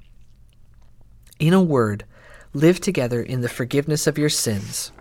In 1.39 1.53
a 1.53 1.61
word, 1.61 2.05
live 2.53 2.79
together 2.79 3.21
in 3.21 3.41
the 3.41 3.49
forgiveness 3.49 4.05
of 4.05 4.19
your 4.19 4.29
sins. 4.29 4.91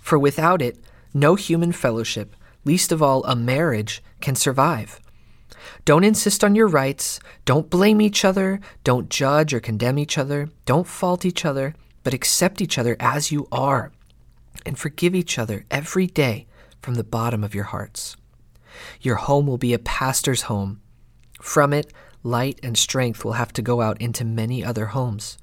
For 0.00 0.16
without 0.16 0.62
it, 0.62 0.78
no 1.12 1.34
human 1.34 1.72
fellowship, 1.72 2.36
least 2.64 2.92
of 2.92 3.02
all 3.02 3.24
a 3.24 3.34
marriage, 3.34 4.00
can 4.20 4.36
survive. 4.36 5.00
Don't 5.84 6.04
insist 6.04 6.44
on 6.44 6.54
your 6.54 6.68
rights. 6.68 7.20
Don't 7.44 7.70
blame 7.70 8.00
each 8.00 8.24
other. 8.24 8.60
Don't 8.84 9.08
judge 9.10 9.52
or 9.54 9.60
condemn 9.60 9.98
each 9.98 10.18
other. 10.18 10.48
Don't 10.64 10.86
fault 10.86 11.24
each 11.24 11.44
other, 11.44 11.74
but 12.02 12.14
accept 12.14 12.60
each 12.60 12.78
other 12.78 12.96
as 13.00 13.32
you 13.32 13.46
are 13.52 13.92
and 14.64 14.78
forgive 14.78 15.14
each 15.14 15.38
other 15.38 15.64
every 15.70 16.06
day 16.06 16.46
from 16.82 16.94
the 16.94 17.04
bottom 17.04 17.42
of 17.42 17.54
your 17.54 17.64
hearts. 17.64 18.16
Your 19.00 19.16
home 19.16 19.46
will 19.46 19.58
be 19.58 19.72
a 19.72 19.78
pastor's 19.78 20.42
home. 20.42 20.80
From 21.40 21.72
it, 21.72 21.92
light 22.22 22.60
and 22.62 22.76
strength 22.76 23.24
will 23.24 23.32
have 23.32 23.52
to 23.54 23.62
go 23.62 23.80
out 23.80 24.00
into 24.00 24.24
many 24.24 24.64
other 24.64 24.86
homes. 24.86 25.38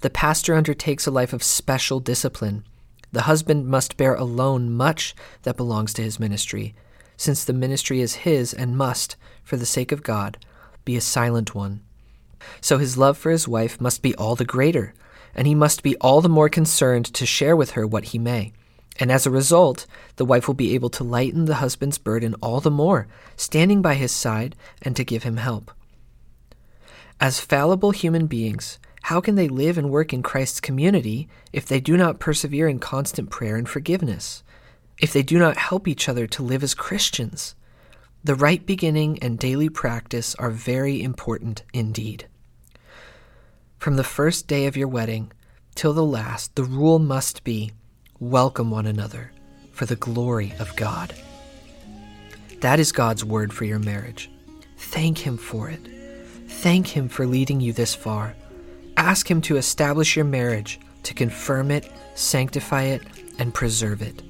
The 0.00 0.10
pastor 0.10 0.54
undertakes 0.54 1.06
a 1.06 1.10
life 1.10 1.32
of 1.32 1.42
special 1.42 2.00
discipline. 2.00 2.64
The 3.12 3.22
husband 3.22 3.66
must 3.66 3.96
bear 3.96 4.14
alone 4.14 4.70
much 4.72 5.14
that 5.42 5.56
belongs 5.56 5.92
to 5.94 6.02
his 6.02 6.20
ministry, 6.20 6.74
since 7.16 7.44
the 7.44 7.52
ministry 7.52 8.00
is 8.00 8.14
his 8.14 8.54
and 8.54 8.78
must, 8.78 9.16
for 9.50 9.56
the 9.56 9.66
sake 9.66 9.90
of 9.90 10.04
God, 10.04 10.38
be 10.84 10.94
a 10.94 11.00
silent 11.00 11.56
one. 11.56 11.80
So 12.60 12.78
his 12.78 12.96
love 12.96 13.18
for 13.18 13.32
his 13.32 13.48
wife 13.48 13.80
must 13.80 14.00
be 14.00 14.14
all 14.14 14.36
the 14.36 14.44
greater, 14.44 14.94
and 15.34 15.44
he 15.44 15.56
must 15.56 15.82
be 15.82 15.96
all 15.96 16.20
the 16.20 16.28
more 16.28 16.48
concerned 16.48 17.06
to 17.06 17.26
share 17.26 17.56
with 17.56 17.72
her 17.72 17.84
what 17.84 18.04
he 18.04 18.18
may. 18.18 18.52
And 19.00 19.10
as 19.10 19.26
a 19.26 19.30
result, 19.30 19.86
the 20.14 20.24
wife 20.24 20.46
will 20.46 20.54
be 20.54 20.72
able 20.76 20.88
to 20.90 21.02
lighten 21.02 21.46
the 21.46 21.56
husband's 21.56 21.98
burden 21.98 22.36
all 22.40 22.60
the 22.60 22.70
more, 22.70 23.08
standing 23.36 23.82
by 23.82 23.94
his 23.94 24.12
side 24.12 24.54
and 24.82 24.94
to 24.94 25.02
give 25.02 25.24
him 25.24 25.38
help. 25.38 25.72
As 27.18 27.40
fallible 27.40 27.90
human 27.90 28.28
beings, 28.28 28.78
how 29.02 29.20
can 29.20 29.34
they 29.34 29.48
live 29.48 29.76
and 29.76 29.90
work 29.90 30.12
in 30.12 30.22
Christ's 30.22 30.60
community 30.60 31.28
if 31.52 31.66
they 31.66 31.80
do 31.80 31.96
not 31.96 32.20
persevere 32.20 32.68
in 32.68 32.78
constant 32.78 33.30
prayer 33.30 33.56
and 33.56 33.68
forgiveness? 33.68 34.44
If 35.00 35.12
they 35.12 35.24
do 35.24 35.40
not 35.40 35.56
help 35.56 35.88
each 35.88 36.08
other 36.08 36.28
to 36.28 36.44
live 36.44 36.62
as 36.62 36.72
Christians? 36.72 37.56
The 38.22 38.34
right 38.34 38.64
beginning 38.66 39.18
and 39.22 39.38
daily 39.38 39.70
practice 39.70 40.34
are 40.34 40.50
very 40.50 41.02
important 41.02 41.62
indeed. 41.72 42.26
From 43.78 43.96
the 43.96 44.04
first 44.04 44.46
day 44.46 44.66
of 44.66 44.76
your 44.76 44.88
wedding 44.88 45.32
till 45.74 45.94
the 45.94 46.04
last, 46.04 46.54
the 46.54 46.64
rule 46.64 46.98
must 46.98 47.44
be 47.44 47.72
welcome 48.18 48.70
one 48.70 48.84
another 48.84 49.32
for 49.72 49.86
the 49.86 49.96
glory 49.96 50.52
of 50.58 50.76
God. 50.76 51.14
That 52.60 52.78
is 52.78 52.92
God's 52.92 53.24
word 53.24 53.54
for 53.54 53.64
your 53.64 53.78
marriage. 53.78 54.30
Thank 54.76 55.16
Him 55.16 55.38
for 55.38 55.70
it. 55.70 55.80
Thank 56.46 56.88
Him 56.88 57.08
for 57.08 57.24
leading 57.24 57.58
you 57.58 57.72
this 57.72 57.94
far. 57.94 58.36
Ask 58.98 59.30
Him 59.30 59.40
to 59.42 59.56
establish 59.56 60.14
your 60.14 60.26
marriage, 60.26 60.78
to 61.04 61.14
confirm 61.14 61.70
it, 61.70 61.90
sanctify 62.16 62.82
it, 62.82 63.00
and 63.38 63.54
preserve 63.54 64.02
it. 64.02 64.22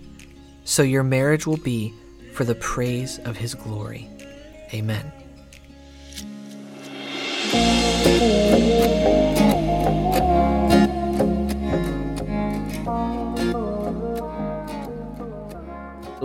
So 0.62 0.84
your 0.84 1.02
marriage 1.02 1.44
will 1.44 1.56
be 1.56 1.92
for 2.32 2.44
the 2.44 2.54
praise 2.54 3.18
of 3.20 3.36
His 3.36 3.54
glory. 3.54 4.08
Amen. 4.72 5.12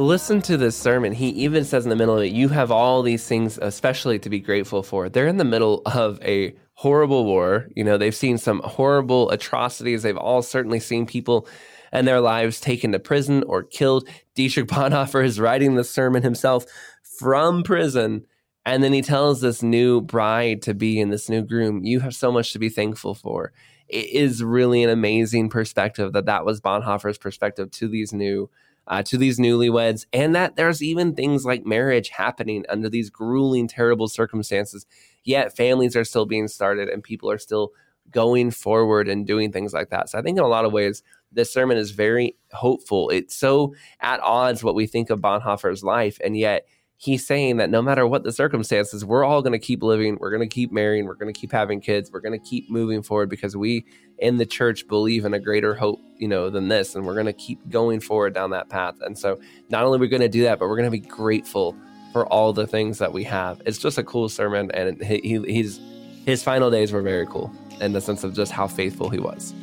listen 0.06 0.42
to 0.42 0.56
this 0.56 0.78
sermon. 0.78 1.12
He 1.12 1.30
even 1.30 1.66
says 1.66 1.84
in 1.86 1.90
the 1.90 1.96
middle 1.96 2.18
of 2.18 2.24
it, 2.24 2.32
you 2.32 2.50
have 2.50 2.72
all 2.72 3.02
these 3.02 3.28
things, 3.28 3.58
especially 3.62 4.20
to 4.20 4.30
be 4.30 4.40
grateful 4.40 4.84
for. 4.84 5.10
They're 5.10 5.28
in 5.28 5.38
the 5.38 5.44
middle 5.44 5.82
of 5.86 6.22
a 6.22 6.56
horrible 6.74 7.26
war. 7.26 7.68
You 7.76 7.84
know, 7.84 7.98
they've 7.98 8.16
seen 8.16 8.38
some 8.38 8.62
horrible 8.64 9.30
atrocities. 9.32 10.04
They've 10.04 10.18
all 10.18 10.42
certainly 10.42 10.80
seen 10.80 11.06
people 11.06 11.48
and 11.96 12.06
their 12.06 12.20
lives 12.20 12.60
taken 12.60 12.92
to 12.92 13.00
prison 13.00 13.42
or 13.44 13.64
killed. 13.64 14.08
Dietrich 14.36 14.68
Bonhoeffer 14.68 15.24
is 15.24 15.40
writing 15.40 15.76
the 15.76 15.84
sermon 15.84 16.24
himself 16.24 16.66
from 17.02 17.64
prison. 17.64 18.26
And 18.66 18.84
then 18.84 18.92
he 18.92 19.02
tells 19.02 19.40
this 19.40 19.64
new 19.64 20.02
bride 20.02 20.62
to 20.64 20.74
be 20.74 21.00
in 21.00 21.10
this 21.10 21.30
new 21.30 21.42
groom, 21.42 21.86
you 21.86 22.02
have 22.02 22.14
so 22.14 22.34
much 22.34 22.52
to 22.52 22.60
be 22.60 22.68
thankful 22.68 23.14
for. 23.14 23.54
It 23.88 24.10
is 24.10 24.44
really 24.44 24.84
an 24.84 24.90
amazing 24.90 25.50
perspective 25.50 26.12
that 26.14 26.26
that 26.26 26.44
was 26.44 26.60
Bonhoeffer's 26.60 27.18
perspective 27.18 27.72
to 27.72 27.88
these 27.88 28.12
new 28.12 28.50
uh, 28.88 29.02
to 29.02 29.18
these 29.18 29.40
newlyweds, 29.40 30.06
and 30.14 30.36
that 30.36 30.58
there's 30.58 30.84
even 30.84 31.16
things 31.16 31.44
like 31.44 31.66
marriage 31.66 32.10
happening 32.10 32.66
under 32.70 32.88
these 32.88 33.10
grueling, 33.10 33.68
terrible 33.68 34.08
circumstances. 34.08 34.86
Yet 35.24 35.56
families 35.56 35.96
are 35.96 36.04
still 36.04 36.28
being 36.28 36.48
started, 36.48 36.90
and 36.90 37.02
people 37.02 37.32
are 37.32 37.40
still 37.40 37.72
going 38.12 38.52
forward 38.52 39.08
and 39.08 39.26
doing 39.28 39.52
things 39.52 39.74
like 39.74 39.90
that. 39.90 40.10
So 40.10 40.18
I 40.18 40.22
think 40.22 40.38
in 40.38 40.44
a 40.44 40.48
lot 40.48 40.66
of 40.66 40.72
ways, 40.72 41.04
this 41.32 41.52
sermon 41.52 41.78
is 41.78 41.92
very 41.92 42.36
hopeful. 42.54 43.10
It's 43.10 43.36
so 43.36 43.76
at 44.00 44.20
odds 44.22 44.64
what 44.64 44.76
we 44.76 44.88
think 44.88 45.10
of 45.10 45.20
Bonhoeffer's 45.20 45.84
life, 45.84 46.18
and 46.24 46.38
yet 46.38 46.66
he's 46.98 47.28
saying 47.28 47.58
that 47.58 47.70
no 47.70 47.82
matter 47.82 48.08
what 48.08 48.24
the 48.24 48.32
circumstances, 48.32 49.04
we're 49.04 49.26
all 49.26 49.42
going 49.42 49.54
to 49.54 49.60
keep 49.60 49.84
living, 49.84 50.18
we're 50.20 50.30
going 50.30 50.48
to 50.48 50.54
keep 50.54 50.72
marrying, 50.72 51.06
we're 51.06 51.16
going 51.16 51.32
to 51.32 51.38
keep 51.38 51.52
having 51.52 51.82
kids, 51.82 52.10
we're 52.12 52.22
going 52.22 52.38
to 52.40 52.46
keep 52.46 52.70
moving 52.70 53.02
forward 53.04 53.30
because 53.30 53.56
we 53.56 53.86
in 54.18 54.38
the 54.38 54.46
church 54.46 54.88
believe 54.88 55.26
in 55.26 55.34
a 55.34 55.40
greater 55.40 55.76
hope, 55.76 56.00
you 56.18 56.28
know, 56.28 56.50
than 56.50 56.70
this, 56.70 56.96
and 56.96 57.06
we're 57.06 57.14
going 57.14 57.26
to 57.26 57.34
keep 57.34 57.70
going 57.70 58.00
forward 58.00 58.34
down 58.34 58.52
that 58.52 58.70
path. 58.70 58.96
And 59.02 59.18
so, 59.18 59.40
not 59.70 59.84
only 59.84 59.98
are 59.98 60.00
we 60.00 60.08
going 60.08 60.22
to 60.22 60.30
do 60.30 60.44
that, 60.44 60.58
but 60.58 60.70
we're 60.70 60.78
going 60.78 60.90
to 60.90 60.92
be 60.92 61.06
grateful 61.06 61.76
for 62.14 62.26
all 62.28 62.54
the 62.54 62.66
things 62.66 63.00
that 63.00 63.12
we 63.12 63.26
have. 63.26 63.62
It's 63.66 63.78
just 63.78 63.98
a 63.98 64.04
cool 64.04 64.30
sermon, 64.30 64.72
and 64.72 65.04
he, 65.04 65.44
he's 65.46 65.82
his 66.26 66.44
final 66.44 66.72
days 66.72 66.92
were 66.92 67.02
very 67.02 67.28
cool 67.28 67.54
in 67.82 67.94
the 67.94 68.02
sense 68.02 68.24
of 68.24 68.34
just 68.34 68.52
how 68.52 68.68
faithful 68.68 69.10
he 69.10 69.20
was. 69.20 69.54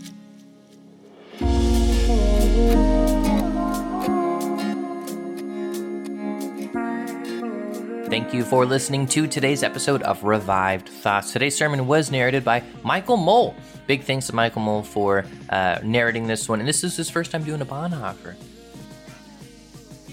Thank 8.12 8.34
you 8.34 8.44
for 8.44 8.66
listening 8.66 9.06
to 9.06 9.26
today's 9.26 9.62
episode 9.62 10.02
of 10.02 10.22
Revived 10.22 10.86
Thoughts. 10.86 11.32
Today's 11.32 11.56
sermon 11.56 11.86
was 11.86 12.10
narrated 12.10 12.44
by 12.44 12.62
Michael 12.82 13.16
Mole. 13.16 13.56
Big 13.86 14.02
thanks 14.02 14.26
to 14.26 14.34
Michael 14.34 14.60
Mole 14.60 14.82
for 14.82 15.24
uh, 15.48 15.78
narrating 15.82 16.26
this 16.26 16.46
one. 16.46 16.60
And 16.60 16.68
this 16.68 16.84
is 16.84 16.94
his 16.94 17.08
first 17.08 17.30
time 17.30 17.42
doing 17.42 17.62
a 17.62 17.66
Bonhoeffer. 17.66 18.34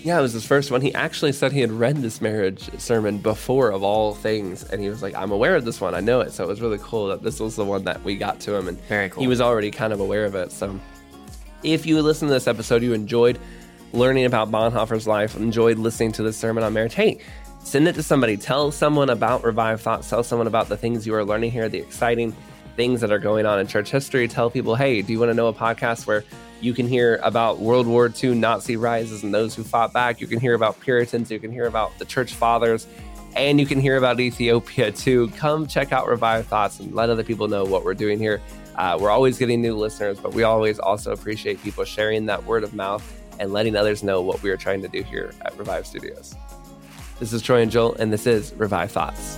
Yeah, 0.03 0.19
it 0.19 0.21
was 0.21 0.33
his 0.33 0.45
first 0.45 0.71
one. 0.71 0.81
He 0.81 0.93
actually 0.93 1.33
said 1.33 1.51
he 1.51 1.59
had 1.59 1.71
read 1.71 1.97
this 1.97 2.21
marriage 2.21 2.69
sermon 2.79 3.17
before, 3.17 3.71
of 3.71 3.83
all 3.83 4.13
things, 4.13 4.63
and 4.63 4.81
he 4.81 4.89
was 4.89 5.01
like, 5.01 5.13
"I'm 5.15 5.31
aware 5.31 5.55
of 5.55 5.65
this 5.65 5.81
one. 5.81 5.93
I 5.93 5.99
know 5.99 6.21
it." 6.21 6.31
So 6.31 6.43
it 6.43 6.47
was 6.47 6.61
really 6.61 6.79
cool 6.81 7.07
that 7.07 7.21
this 7.21 7.39
was 7.39 7.55
the 7.55 7.65
one 7.65 7.83
that 7.83 8.03
we 8.03 8.15
got 8.15 8.39
to 8.41 8.55
him, 8.55 8.67
and 8.67 8.79
very 8.87 9.09
cool. 9.09 9.21
He 9.21 9.27
was 9.27 9.41
already 9.41 9.71
kind 9.71 9.91
of 9.91 9.99
aware 9.99 10.25
of 10.25 10.35
it. 10.35 10.51
So, 10.51 10.79
if 11.63 11.85
you 11.85 12.01
listened 12.01 12.29
to 12.29 12.33
this 12.33 12.47
episode, 12.47 12.81
you 12.81 12.93
enjoyed 12.93 13.39
learning 13.91 14.25
about 14.25 14.51
Bonhoeffer's 14.51 15.07
life, 15.07 15.35
enjoyed 15.35 15.77
listening 15.77 16.11
to 16.13 16.23
this 16.23 16.37
sermon 16.37 16.63
on 16.63 16.73
marriage. 16.73 16.93
Hey, 16.93 17.19
send 17.63 17.87
it 17.87 17.95
to 17.95 18.03
somebody. 18.03 18.37
Tell 18.37 18.71
someone 18.71 19.09
about 19.09 19.43
Revived 19.43 19.81
Thoughts. 19.81 20.09
Tell 20.09 20.23
someone 20.23 20.47
about 20.47 20.69
the 20.69 20.77
things 20.77 21.05
you 21.05 21.13
are 21.15 21.25
learning 21.25 21.51
here, 21.51 21.67
the 21.67 21.79
exciting 21.79 22.35
things 22.75 23.01
that 23.01 23.11
are 23.11 23.19
going 23.19 23.45
on 23.45 23.59
in 23.59 23.67
church 23.67 23.91
history. 23.91 24.27
Tell 24.27 24.49
people, 24.49 24.75
hey, 24.75 25.01
do 25.01 25.11
you 25.11 25.19
want 25.19 25.29
to 25.29 25.33
know 25.33 25.47
a 25.47 25.53
podcast 25.53 26.07
where 26.07 26.23
you 26.61 26.73
can 26.73 26.87
hear 26.87 27.19
about 27.23 27.59
World 27.59 27.87
War 27.87 28.11
II 28.23 28.35
Nazi 28.35 28.75
rises 28.75 29.23
and 29.23 29.33
those 29.33 29.55
who 29.55 29.63
fought 29.63 29.93
back? 29.93 30.19
You 30.19 30.27
can 30.27 30.39
hear 30.39 30.53
about 30.53 30.79
Puritans. 30.79 31.31
You 31.31 31.39
can 31.39 31.51
hear 31.51 31.67
about 31.67 31.97
the 31.99 32.05
church 32.05 32.33
fathers. 32.33 32.87
And 33.35 33.59
you 33.59 33.65
can 33.65 33.79
hear 33.79 33.97
about 33.97 34.19
Ethiopia 34.19 34.91
too. 34.91 35.29
Come 35.37 35.67
check 35.67 35.91
out 35.91 36.07
Revived 36.07 36.47
Thoughts 36.47 36.79
and 36.79 36.93
let 36.93 37.09
other 37.09 37.23
people 37.23 37.47
know 37.47 37.63
what 37.63 37.85
we're 37.85 37.93
doing 37.93 38.17
here. 38.19 38.41
Uh, 38.75 38.97
we're 38.99 39.09
always 39.09 39.37
getting 39.37 39.61
new 39.61 39.75
listeners, 39.75 40.19
but 40.19 40.33
we 40.33 40.43
always 40.43 40.79
also 40.79 41.11
appreciate 41.11 41.61
people 41.61 41.83
sharing 41.83 42.25
that 42.25 42.43
word 42.45 42.63
of 42.63 42.73
mouth 42.73 43.03
and 43.39 43.53
letting 43.53 43.75
others 43.75 44.03
know 44.03 44.21
what 44.21 44.41
we 44.41 44.49
are 44.49 44.57
trying 44.57 44.81
to 44.81 44.87
do 44.87 45.03
here 45.03 45.31
at 45.41 45.57
Revived 45.57 45.85
Studios. 45.85 46.35
This 47.19 47.33
is 47.33 47.41
Troy 47.41 47.61
and 47.61 47.71
Joel, 47.71 47.95
and 47.95 48.11
this 48.11 48.25
is 48.25 48.53
Revived 48.53 48.91
Thoughts. 48.91 49.37